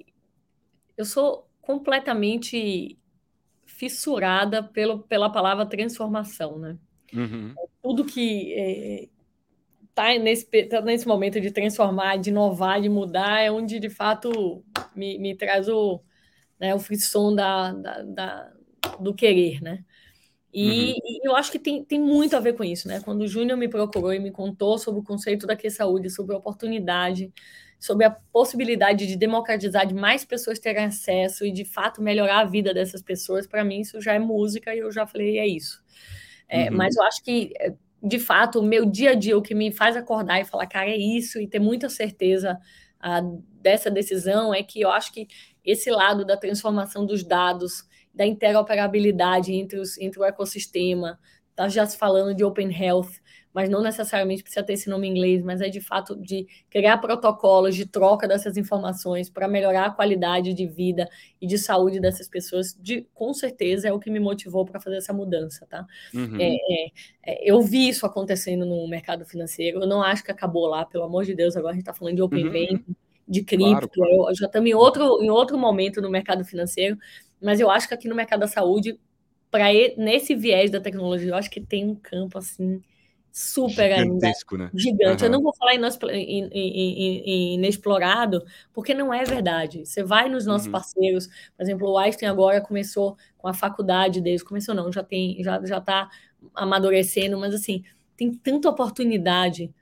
[0.96, 2.98] eu sou completamente
[3.66, 6.78] fissurada pelo, pela palavra transformação, né?
[7.12, 7.55] Uhum.
[7.82, 9.09] Tudo que é,
[10.01, 14.64] tá nesse, tá nesse momento de transformar, de inovar, de mudar, é onde de fato
[14.96, 16.01] me, me traz o,
[16.59, 18.53] né, o frisson da, da, da,
[18.98, 19.84] do querer, né?
[20.53, 20.94] E, uhum.
[21.05, 23.01] e, eu acho que tem, tem muito a ver com isso, né?
[23.05, 26.34] Quando o Júnior me procurou e me contou sobre o conceito da que saúde, sobre
[26.34, 27.32] a oportunidade,
[27.78, 32.44] sobre a possibilidade de democratizar, de mais pessoas terem acesso e de fato melhorar a
[32.44, 35.80] vida dessas pessoas, para mim isso já é música e eu já falei, é isso.
[36.48, 36.76] É, uhum.
[36.76, 37.53] Mas eu acho que
[38.03, 40.90] de fato, o meu dia a dia, o que me faz acordar e falar, cara,
[40.90, 42.59] é isso, e ter muita certeza
[43.05, 45.28] uh, dessa decisão, é que eu acho que
[45.64, 47.84] esse lado da transformação dos dados,
[48.14, 51.18] da interoperabilidade entre, os, entre o ecossistema,
[51.55, 53.20] tá já se falando de Open Health,
[53.53, 56.98] mas não necessariamente precisa ter esse nome em inglês, mas é de fato de criar
[56.98, 61.09] protocolos de troca dessas informações para melhorar a qualidade de vida
[61.40, 64.96] e de saúde dessas pessoas, de, com certeza é o que me motivou para fazer
[64.96, 65.84] essa mudança, tá?
[66.14, 66.36] Uhum.
[66.40, 66.92] É, é,
[67.26, 71.05] é, eu vi isso acontecendo no mercado financeiro, eu não acho que acabou lá, pelo
[71.05, 72.53] amor de Deus, agora a gente está falando de Open uhum.
[72.53, 72.96] Banking,
[73.26, 74.28] de cripto, claro, claro.
[74.28, 76.96] Eu, já estamos em outro, em outro momento no mercado financeiro,
[77.42, 78.98] mas eu acho que aqui no mercado da saúde,
[79.51, 82.80] para nesse viés da tecnologia, eu acho que tem um campo assim
[83.33, 84.64] super Gigantesco, ainda.
[84.66, 84.70] Né?
[84.74, 85.22] Gigante.
[85.22, 85.28] Uhum.
[85.28, 85.74] Eu não vou falar
[87.55, 89.87] inexplorado, porque não é verdade.
[89.87, 90.72] Você vai nos nossos uhum.
[90.72, 95.43] parceiros, por exemplo, o Einstein agora começou com a faculdade deles, começou não, já tem,
[95.43, 96.11] já já está
[96.55, 97.83] amadurecendo, mas assim
[98.16, 99.72] tem tanta oportunidade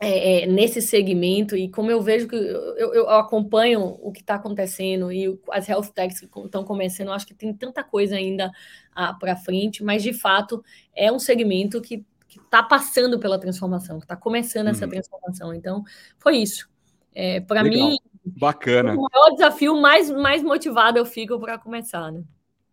[0.00, 4.36] é, é, nesse segmento e como eu vejo que eu, eu acompanho o que está
[4.36, 8.52] acontecendo e as health techs que estão começando, eu acho que tem tanta coisa ainda
[8.94, 10.62] ah, para frente, mas de fato
[10.94, 14.72] é um segmento que que está passando pela transformação, que está começando uhum.
[14.72, 15.54] essa transformação.
[15.54, 15.82] Então,
[16.18, 16.68] foi isso.
[17.14, 18.94] É, para mim, bacana.
[18.94, 22.22] O maior desafio, mais, mais motivado eu fico para começar, né?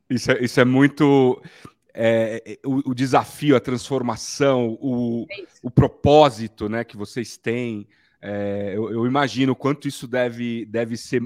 [0.10, 1.42] Isso é, isso é muito.
[1.94, 7.88] É, o, o, desafio, a transformação, o, é o propósito né, que vocês têm.
[8.22, 11.22] É, eu, eu, imagino quanto isso deve, deve ser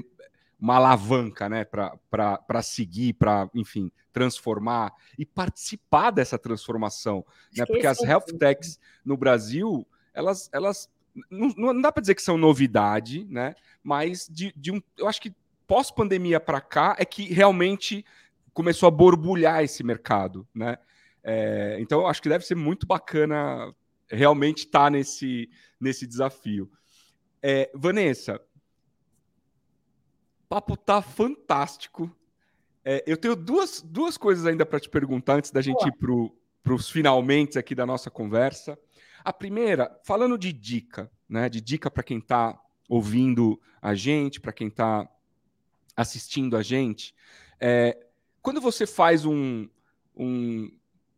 [0.60, 7.24] uma alavanca, né, para seguir, para, enfim, transformar e participar dessa transformação,
[7.56, 7.64] né?
[7.64, 10.90] Porque as health techs no Brasil, elas, elas
[11.30, 13.54] não, não dá para dizer que são novidade, né?
[13.82, 15.34] Mas de, de um, eu acho que
[15.66, 18.04] pós-pandemia para cá é que realmente
[18.52, 20.76] começou a borbulhar esse mercado, né?
[21.22, 23.74] É, então, eu acho que deve ser muito bacana
[24.10, 25.48] realmente estar tá nesse,
[25.80, 26.70] nesse desafio.
[27.42, 28.40] É, Vanessa,
[30.50, 32.10] papo tá fantástico.
[32.84, 35.88] É, eu tenho duas, duas coisas ainda para te perguntar antes da gente Boa.
[35.88, 36.32] ir
[36.64, 38.76] para os finalmente aqui da nossa conversa.
[39.24, 41.48] A primeira, falando de dica, né?
[41.48, 45.08] De dica para quem está ouvindo a gente, para quem está
[45.96, 47.14] assistindo a gente.
[47.60, 47.96] É,
[48.42, 49.68] quando você faz um,
[50.16, 50.68] um,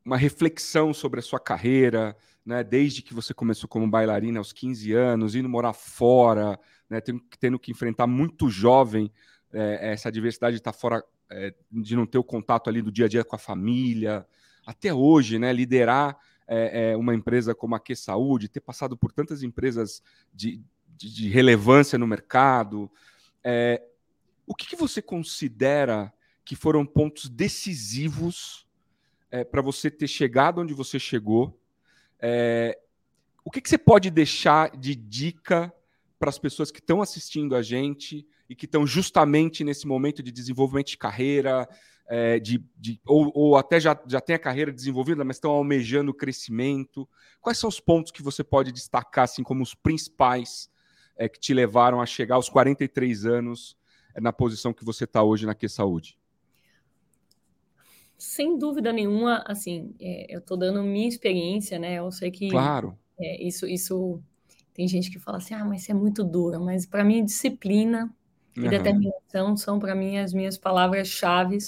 [0.04, 2.14] uma reflexão sobre a sua carreira,
[2.44, 7.22] né, desde que você começou como bailarina aos 15 anos, indo morar fora, né, tendo,
[7.38, 9.12] tendo que enfrentar muito jovem
[9.52, 13.06] é, essa diversidade de estar fora, é, de não ter o contato ali do dia
[13.06, 14.26] a dia com a família,
[14.66, 19.12] até hoje, né, liderar é, é uma empresa como a Q Saúde, ter passado por
[19.12, 20.02] tantas empresas
[20.34, 20.60] de,
[20.96, 22.90] de, de relevância no mercado,
[23.44, 23.82] é,
[24.46, 26.12] o que, que, você considera
[26.44, 28.66] que foram pontos decisivos
[29.30, 31.58] é, para você ter chegado onde você chegou?
[33.44, 35.72] O que, que você pode deixar de dica
[36.18, 40.30] para as pessoas que estão assistindo a gente e que estão justamente nesse momento de
[40.30, 41.68] desenvolvimento de carreira,
[42.06, 46.14] é, de, de, ou, ou, até já, já tem a carreira desenvolvida, mas estão almejando
[46.14, 47.08] crescimento?
[47.40, 50.70] Quais são os pontos que você pode destacar assim como os principais
[51.16, 53.76] é, que te levaram a chegar aos 43 anos
[54.14, 56.18] é, na posição que você está hoje na Q Saúde?
[58.24, 61.94] Sem dúvida nenhuma, assim, é, eu estou dando minha experiência, né?
[61.94, 62.96] Eu sei que claro.
[63.18, 64.22] É, isso, isso
[64.72, 68.14] tem gente que fala assim, ah, mas isso é muito dura, mas para mim disciplina
[68.56, 68.68] e uhum.
[68.68, 71.58] determinação são para mim as minhas palavras-chave.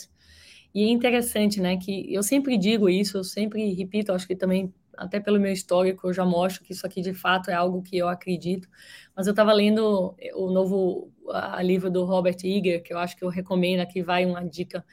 [0.73, 4.73] E é interessante, né, que eu sempre digo isso, eu sempre repito, acho que também
[4.97, 7.99] até pelo meu histórico eu já mostro que isso aqui de fato é algo que
[7.99, 8.69] eu acredito.
[9.17, 13.25] Mas eu estava lendo o novo a, livro do Robert Iger, que eu acho que
[13.25, 14.85] eu recomendo, aqui vai uma dica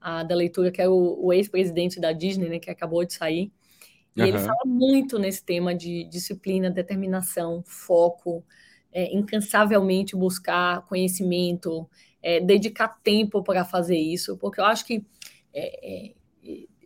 [0.00, 3.52] a, da leitura, que é o, o ex-presidente da Disney, né, que acabou de sair.
[4.16, 4.26] E uhum.
[4.26, 8.44] ele fala muito nesse tema de disciplina, determinação, foco,
[8.92, 11.88] é, incansavelmente buscar conhecimento,
[12.22, 15.04] é, dedicar tempo para fazer isso, porque eu acho que
[15.54, 16.20] é, é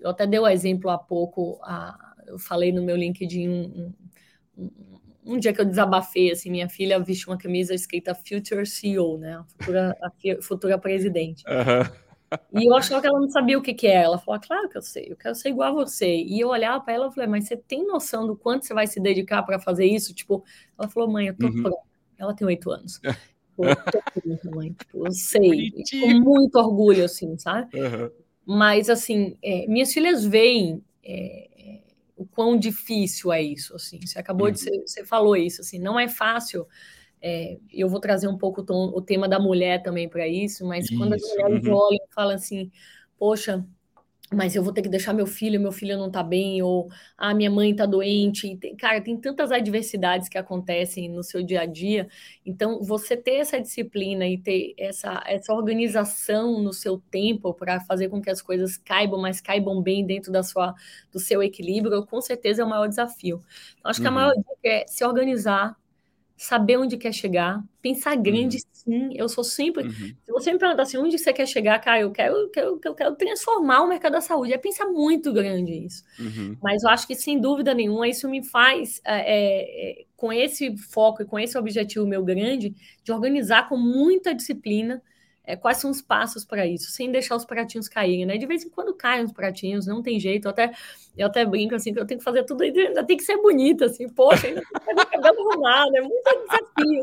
[0.04, 3.92] eu até dei o um exemplo há pouco, a, eu falei no meu LinkedIn um,
[4.58, 4.70] um,
[5.24, 9.42] um, dia que eu desabafei, assim, minha filha vestiu uma camisa escrita Future CEO, né,
[9.48, 11.42] futura, a futura presidente.
[11.48, 12.03] Uhum.
[12.52, 14.02] E eu achava que ela não sabia o que, que é.
[14.02, 16.16] Ela falou, claro que eu sei, eu quero ser igual a você.
[16.16, 18.86] E eu olhava para ela e falei, mas você tem noção do quanto você vai
[18.86, 20.14] se dedicar para fazer isso?
[20.14, 20.44] Tipo,
[20.78, 21.62] ela falou, mãe, eu tô uhum.
[21.62, 21.82] pronta.
[22.18, 23.00] Ela tem oito anos.
[23.58, 24.72] eu tô pronta, mãe.
[24.72, 25.72] Tipo, eu sei.
[26.00, 27.78] Com muito orgulho, assim, sabe?
[27.78, 28.10] Uhum.
[28.46, 31.80] Mas, assim, é, minhas filhas veem é,
[32.16, 33.98] o quão difícil é isso, assim.
[34.04, 34.52] Você acabou uhum.
[34.52, 34.60] de...
[34.60, 36.66] Ser, você falou isso, assim, não é fácil
[37.26, 40.66] é, eu vou trazer um pouco o, tom, o tema da mulher também para isso,
[40.66, 41.72] mas isso, quando as mulheres uhum.
[41.72, 42.70] olham e falam assim,
[43.18, 43.64] poxa,
[44.30, 47.32] mas eu vou ter que deixar meu filho, meu filho não tá bem, ou ah,
[47.32, 48.56] minha mãe tá doente.
[48.58, 52.08] Tem, cara, tem tantas adversidades que acontecem no seu dia a dia.
[52.44, 58.10] Então, você ter essa disciplina e ter essa, essa organização no seu tempo para fazer
[58.10, 60.74] com que as coisas caibam, mas caibam bem dentro da sua,
[61.10, 63.42] do seu equilíbrio, com certeza é o maior desafio.
[63.78, 64.04] Então, acho uhum.
[64.04, 64.14] que a uhum.
[64.14, 65.74] maior dica é se organizar,
[66.36, 68.62] saber onde quer chegar, pensar grande, uhum.
[68.72, 69.08] sim.
[69.14, 69.84] Eu sou sempre.
[69.84, 69.92] Uhum.
[69.92, 72.94] Se você me perguntar assim, onde você quer chegar, cara, eu quero, eu quero, eu
[72.94, 74.52] quero transformar o mercado da saúde.
[74.52, 76.02] É pensar muito grande isso.
[76.18, 76.56] Uhum.
[76.62, 81.22] Mas eu acho que, sem dúvida nenhuma, isso me faz, é, é, com esse foco
[81.22, 85.02] e com esse objetivo meu grande, de organizar com muita disciplina
[85.46, 88.38] é, quais são os passos para isso, sem deixar os pratinhos caírem, né?
[88.38, 90.46] De vez em quando caem os pratinhos, não tem jeito.
[90.46, 90.72] Eu até,
[91.16, 93.84] eu até brinco assim que eu tenho que fazer tudo, ainda tem que ser bonita,
[93.84, 97.02] assim, poxa, ainda tem que cabelo arrumado, é muito desafio.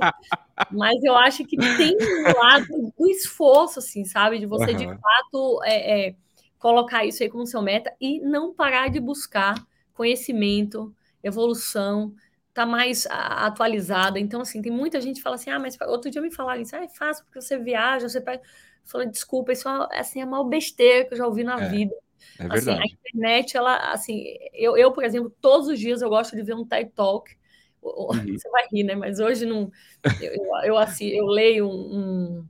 [0.72, 4.40] Mas eu acho que tem um lado do esforço, assim, sabe?
[4.40, 4.78] De você, uhum.
[4.78, 6.16] de fato, é, é,
[6.58, 9.56] colocar isso aí como seu meta e não parar de buscar
[9.94, 10.92] conhecimento,
[11.24, 12.12] evolução,
[12.54, 14.20] tá mais atualizada.
[14.20, 16.76] Então, assim, tem muita gente que fala assim, ah, mas outro dia me falaram isso,
[16.76, 18.42] ah, é fácil porque você viaja, você pega...
[18.84, 21.70] Fala, desculpa, isso é, assim, é a maior besteira que eu já ouvi na é,
[21.70, 21.96] vida.
[22.40, 22.70] É verdade.
[22.70, 24.24] Assim, a internet, ela, assim,
[24.54, 27.32] eu, eu, por exemplo, todos os dias eu gosto de ver um TED Talk.
[27.82, 28.08] Uhum.
[28.38, 28.96] Você vai rir, né?
[28.96, 29.72] Mas hoje não.
[30.20, 32.48] Eu, eu, eu, assim, eu leio um, um,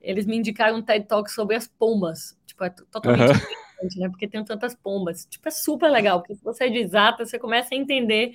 [0.00, 2.36] Eles me indicaram um TED Talk sobre as pombas.
[2.46, 3.32] Tipo, é totalmente
[3.82, 4.00] uhum.
[4.00, 4.08] né?
[4.08, 5.26] Porque tem tantas pombas.
[5.26, 8.34] Tipo, é super legal, porque se você é de exata, você começa a entender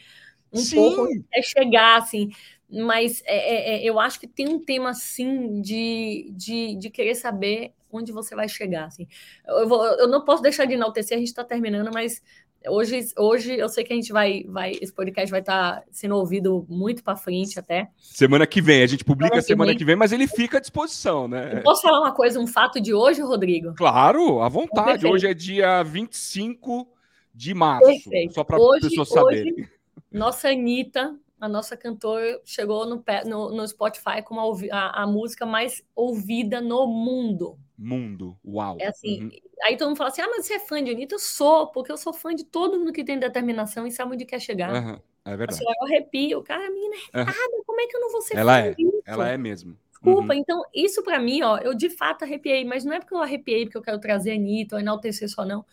[0.51, 0.75] um Sim.
[0.75, 2.29] pouco é chegar, assim.
[2.69, 7.15] mas é, é, é, eu acho que tem um tema, assim, de, de, de querer
[7.15, 9.07] saber onde você vai chegar, assim.
[9.47, 12.21] Eu, vou, eu não posso deixar de enaltecer, a gente está terminando, mas
[12.67, 16.15] hoje, hoje eu sei que a gente vai, vai esse podcast vai estar tá sendo
[16.15, 17.89] ouvido muito para frente até.
[17.97, 19.77] Semana que vem, a gente publica semana, semana que, vem.
[19.79, 21.57] que vem, mas ele fica à disposição, né?
[21.57, 23.73] Eu posso falar uma coisa, um fato de hoje, Rodrigo?
[23.75, 25.07] Claro, à vontade.
[25.07, 26.87] Hoje é dia 25
[27.33, 28.33] de março, Perfeito.
[28.33, 29.67] só para as pessoas saberem.
[30.11, 35.43] Nossa Anitta a nossa cantora chegou no, no, no Spotify como a, a, a, música
[35.43, 37.57] mais ouvida no mundo.
[37.75, 38.77] Mundo, uau.
[38.79, 39.31] É assim, uhum.
[39.63, 41.15] aí todo mundo fala assim, ah, mas você é fã de Anitta?
[41.15, 44.23] Eu sou, porque eu sou fã de todo mundo que tem determinação e sabe onde
[44.23, 44.71] quer chegar.
[44.71, 44.99] Uhum.
[45.25, 45.63] É verdade.
[45.63, 47.63] Assim, eu arrepio, cara, a menina é uhum.
[47.65, 48.73] como é que eu não vou ser ela fã é.
[48.75, 49.01] disso?
[49.03, 49.75] Ela é mesmo.
[49.89, 50.39] Desculpa, uhum.
[50.39, 53.65] então isso para mim, ó, eu de fato arrepiei, mas não é porque eu arrepiei
[53.65, 55.65] porque eu quero trazer a Anitta ou enaltecer só não.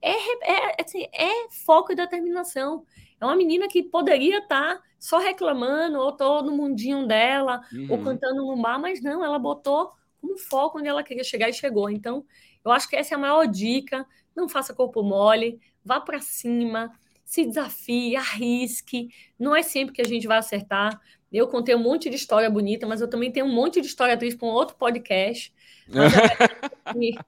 [0.00, 2.86] É, é, assim, é foco e determinação.
[3.20, 7.86] É uma menina que poderia estar tá só reclamando, ou tô no mundinho dela, uhum.
[7.90, 11.52] ou cantando no bar, mas não, ela botou como foco onde ela queria chegar e
[11.52, 11.88] chegou.
[11.90, 12.24] Então,
[12.64, 14.06] eu acho que essa é a maior dica.
[14.36, 16.92] Não faça corpo mole, vá para cima,
[17.24, 19.08] se desafie, arrisque.
[19.38, 21.00] Não é sempre que a gente vai acertar.
[21.32, 24.16] Eu contei um monte de história bonita, mas eu também tenho um monte de história
[24.16, 25.52] triste para um outro podcast.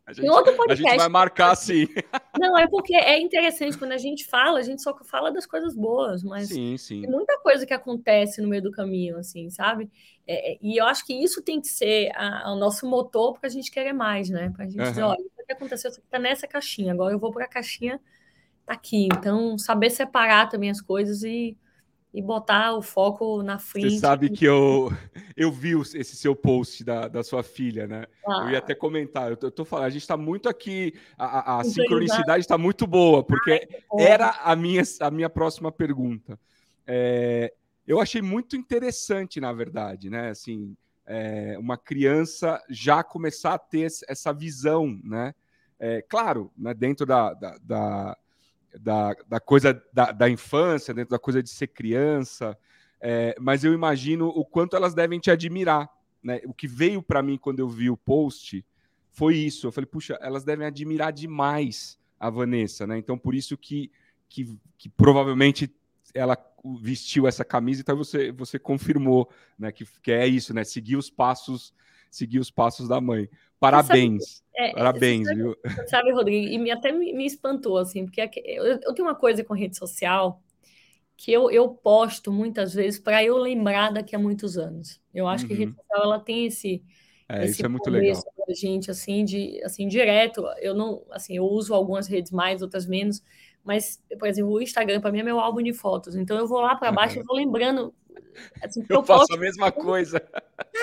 [0.07, 0.87] a, gente, outro podcast.
[0.87, 1.89] a gente vai marcar sim.
[2.39, 5.75] Não, é porque é interessante quando a gente fala, a gente só fala das coisas
[5.75, 7.03] boas, mas sim, sim.
[7.03, 9.91] tem muita coisa que acontece no meio do caminho, assim, sabe?
[10.27, 13.49] É, é e eu acho que isso tem que ser a, o nosso motor para
[13.49, 14.51] a gente querer mais, né?
[14.55, 14.89] Para a gente uhum.
[14.89, 17.49] dizer, olha, o que aconteceu, isso aqui tá nessa caixinha, agora eu vou para a
[17.49, 18.01] caixinha,
[18.65, 19.09] tá aqui.
[19.13, 21.57] Então, saber separar também as coisas e
[22.13, 23.91] e botar o foco na frente.
[23.91, 24.93] Você sabe que eu,
[25.37, 28.07] eu vi esse seu post da, da sua filha, né?
[28.27, 28.43] Ah.
[28.43, 28.59] Eu ia ah.
[28.59, 32.41] até comentar, eu tô, eu tô falando, a gente está muito aqui, a, a sincronicidade
[32.41, 33.67] está muito boa, porque
[33.99, 36.39] Ai, era a minha, a minha próxima pergunta.
[36.87, 37.53] É,
[37.87, 40.31] eu achei muito interessante, na verdade, né?
[40.31, 45.35] Assim, é, uma criança já começar a ter essa visão, né?
[45.79, 48.17] É, claro, né, dentro da, da, da
[48.81, 52.57] da, da coisa da, da, infância, dentro da coisa de ser criança,
[53.01, 55.91] é, mas eu imagino o quanto elas devem te admirar.
[56.23, 56.41] Né?
[56.45, 58.65] O que veio para mim quando eu vi o post
[59.11, 59.67] foi isso.
[59.67, 62.97] Eu falei, puxa, elas devem admirar demais a Vanessa, né?
[62.97, 63.91] Então, por isso que,
[64.29, 65.75] que, que provavelmente
[66.15, 66.37] ela
[66.81, 70.63] vestiu essa camisa, então você, você confirmou né, que, que é isso, né?
[70.63, 71.75] Seguir os passos,
[72.11, 73.29] seguir os passos da mãe.
[73.63, 74.43] Parabéns.
[74.57, 75.57] É, Parabéns, sabe, viu?
[75.87, 79.45] Sabe, Rodrigo, e me, até me, me espantou, assim, porque eu, eu, tenho uma coisa
[79.45, 80.43] com rede social
[81.17, 85.01] que eu, eu posto muitas vezes para eu lembrar daqui a muitos anos.
[85.15, 85.49] Eu acho uhum.
[85.49, 86.83] que a rede social ela tem esse.
[87.29, 88.21] É, esse isso é muito legal.
[88.49, 90.45] gente, assim, de, assim, direto.
[90.61, 93.23] Eu não, assim, eu uso algumas redes mais, outras menos,
[93.63, 96.17] mas, por exemplo, o Instagram para mim é meu álbum de fotos.
[96.17, 97.23] Então eu vou lá para baixo uhum.
[97.23, 97.95] e vou lembrando
[98.63, 100.23] Assim, eu, eu faço a mesma coisa.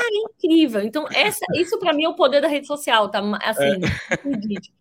[0.09, 0.81] É incrível.
[0.81, 3.21] Então, essa, isso para mim é o poder da rede social, tá?
[3.43, 4.79] Assim, é.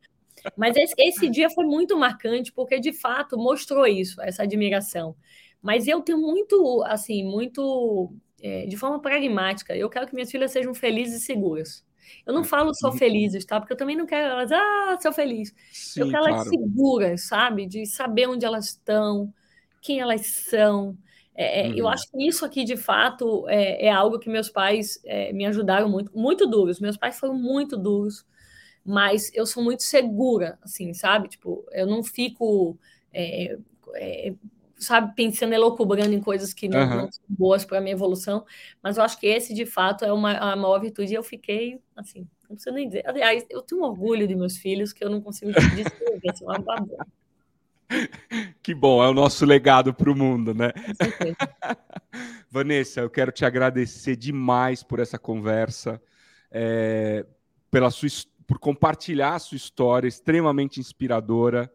[0.57, 5.15] Mas esse, esse, dia foi muito marcante, porque de fato mostrou isso, essa admiração.
[5.61, 8.13] Mas eu tenho muito, assim, muito.
[8.41, 11.85] É, de forma pragmática, eu quero que minhas filhas sejam felizes e seguras.
[12.25, 13.61] Eu não falo só felizes, tá?
[13.61, 15.53] Porque eu também não quero elas, ah, sou feliz.
[15.73, 16.37] Sim, eu quero claro.
[16.37, 17.67] elas seguras, sabe?
[17.67, 19.35] De saber onde elas estão,
[19.83, 20.97] quem elas são,
[21.41, 21.75] é, é, uhum.
[21.77, 25.47] Eu acho que isso aqui, de fato, é, é algo que meus pais é, me
[25.47, 26.81] ajudaram muito, muito duros.
[26.81, 28.27] Meus pais foram muito duros,
[28.85, 31.29] mas eu sou muito segura, assim, sabe?
[31.29, 32.77] Tipo, eu não fico,
[33.13, 33.57] é,
[33.95, 34.35] é,
[34.77, 36.97] sabe, pensando, elocubrando em coisas que não, uhum.
[37.03, 38.45] não são boas para a minha evolução,
[38.83, 41.13] mas eu acho que esse, de fato, é uma, a maior virtude.
[41.13, 43.09] E eu fiquei, assim, não preciso nem dizer.
[43.09, 47.07] Aliás, eu tenho orgulho de meus filhos que eu não consigo descrever, assim, uma babona.
[48.63, 50.73] Que bom, é o nosso legado para o mundo, né?
[52.51, 56.01] Vanessa, eu quero te agradecer demais por essa conversa,
[56.51, 57.25] é,
[57.71, 58.09] pela sua,
[58.47, 61.73] por compartilhar a sua história extremamente inspiradora.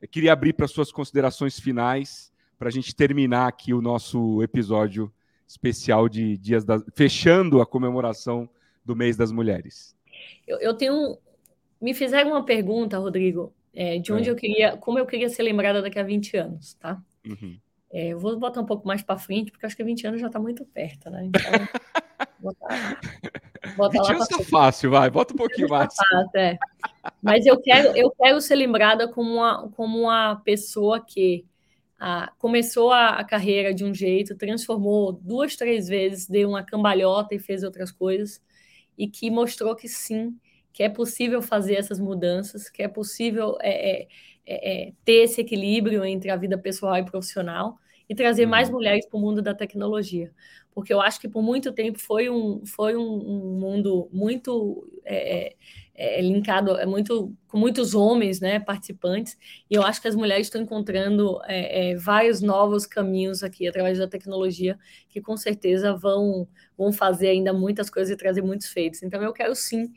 [0.00, 5.12] Eu queria abrir para suas considerações finais, para a gente terminar aqui o nosso episódio
[5.46, 8.48] especial de Dias fechando a comemoração
[8.84, 9.94] do mês das mulheres.
[10.46, 11.18] Eu, eu tenho.
[11.80, 14.32] Me fizeram uma pergunta, Rodrigo, é, de onde é.
[14.32, 17.00] eu queria, como eu queria ser lembrada daqui a 20 anos, tá?
[17.26, 17.58] Uhum.
[17.92, 20.26] É, eu vou botar um pouco mais para frente, porque acho que 20 anos já
[20.28, 21.26] está muito perto, né?
[21.26, 21.42] Então,
[22.40, 23.00] botar,
[23.76, 25.94] botar 20 anos tá fácil, vai, bota um pouquinho tá mais.
[25.94, 26.58] Tá fácil, é.
[27.20, 31.44] Mas eu quero, eu quero ser lembrada como uma, como uma pessoa que
[32.04, 37.34] ah, começou a, a, carreira de um jeito, transformou duas, três vezes, deu uma cambalhota
[37.34, 38.42] e fez outras coisas,
[38.98, 40.34] e que mostrou que sim,
[40.72, 44.08] que é possível fazer essas mudanças, que é possível é, é,
[44.46, 48.50] é, é ter esse equilíbrio entre a vida pessoal e profissional e trazer uhum.
[48.50, 50.32] mais mulheres para o mundo da tecnologia.
[50.74, 55.54] porque eu acho que por muito tempo foi um, foi um, um mundo muito é,
[55.94, 59.36] é, linkado, é muito com muitos homens, né, participantes,
[59.70, 61.38] e eu acho que as mulheres estão encontrando
[61.98, 64.78] vários novos caminhos aqui através da tecnologia
[65.10, 69.02] que com certeza vão, vão fazer ainda muitas coisas e trazer muitos feitos.
[69.02, 69.92] Então eu quero sim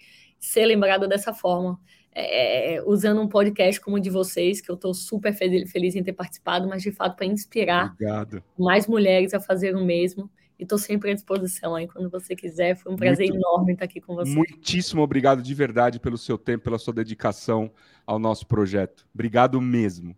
[0.46, 1.80] ser lembrado dessa forma.
[2.18, 6.14] É, usando um podcast como o de vocês, que eu estou super feliz em ter
[6.14, 8.42] participado, mas de fato para inspirar Obrigado.
[8.58, 10.32] mais mulheres a fazer o mesmo.
[10.58, 12.78] E estou sempre à disposição aí quando você quiser.
[12.78, 14.32] Foi um prazer Muito, enorme estar aqui com você.
[14.32, 17.70] Muitíssimo obrigado de verdade pelo seu tempo, pela sua dedicação
[18.06, 19.06] ao nosso projeto.
[19.14, 20.16] Obrigado mesmo.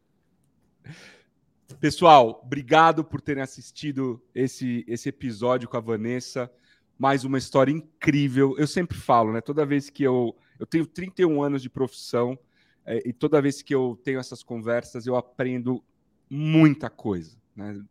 [1.80, 6.51] Pessoal, obrigado por terem assistido esse, esse episódio com a Vanessa.
[6.97, 8.55] Mais uma história incrível.
[8.57, 9.41] Eu sempre falo, né?
[9.41, 10.35] Toda vez que eu.
[10.59, 12.37] Eu tenho 31 anos de profissão
[12.85, 15.83] é, e toda vez que eu tenho essas conversas, eu aprendo
[16.29, 17.37] muita coisa.
[17.55, 17.83] Né?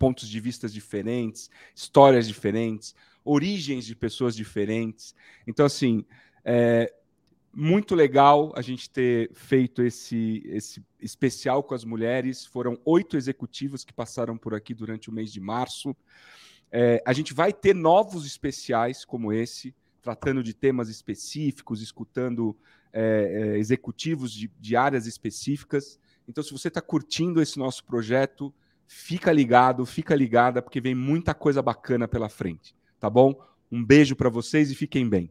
[0.00, 5.14] pontos de vista diferentes, histórias diferentes, origens de pessoas diferentes.
[5.46, 6.06] Então, assim,
[6.42, 6.90] é
[7.52, 12.46] muito legal a gente ter feito esse, esse especial com as mulheres.
[12.46, 15.94] Foram oito executivos que passaram por aqui durante o mês de março.
[16.72, 22.56] É, a gente vai ter novos especiais como esse, tratando de temas específicos, escutando
[22.92, 25.98] é, é, executivos de, de áreas específicas.
[26.28, 28.54] Então, se você está curtindo esse nosso projeto,
[28.92, 33.40] Fica ligado, fica ligada, porque vem muita coisa bacana pela frente, tá bom?
[33.70, 35.30] Um beijo para vocês e fiquem bem.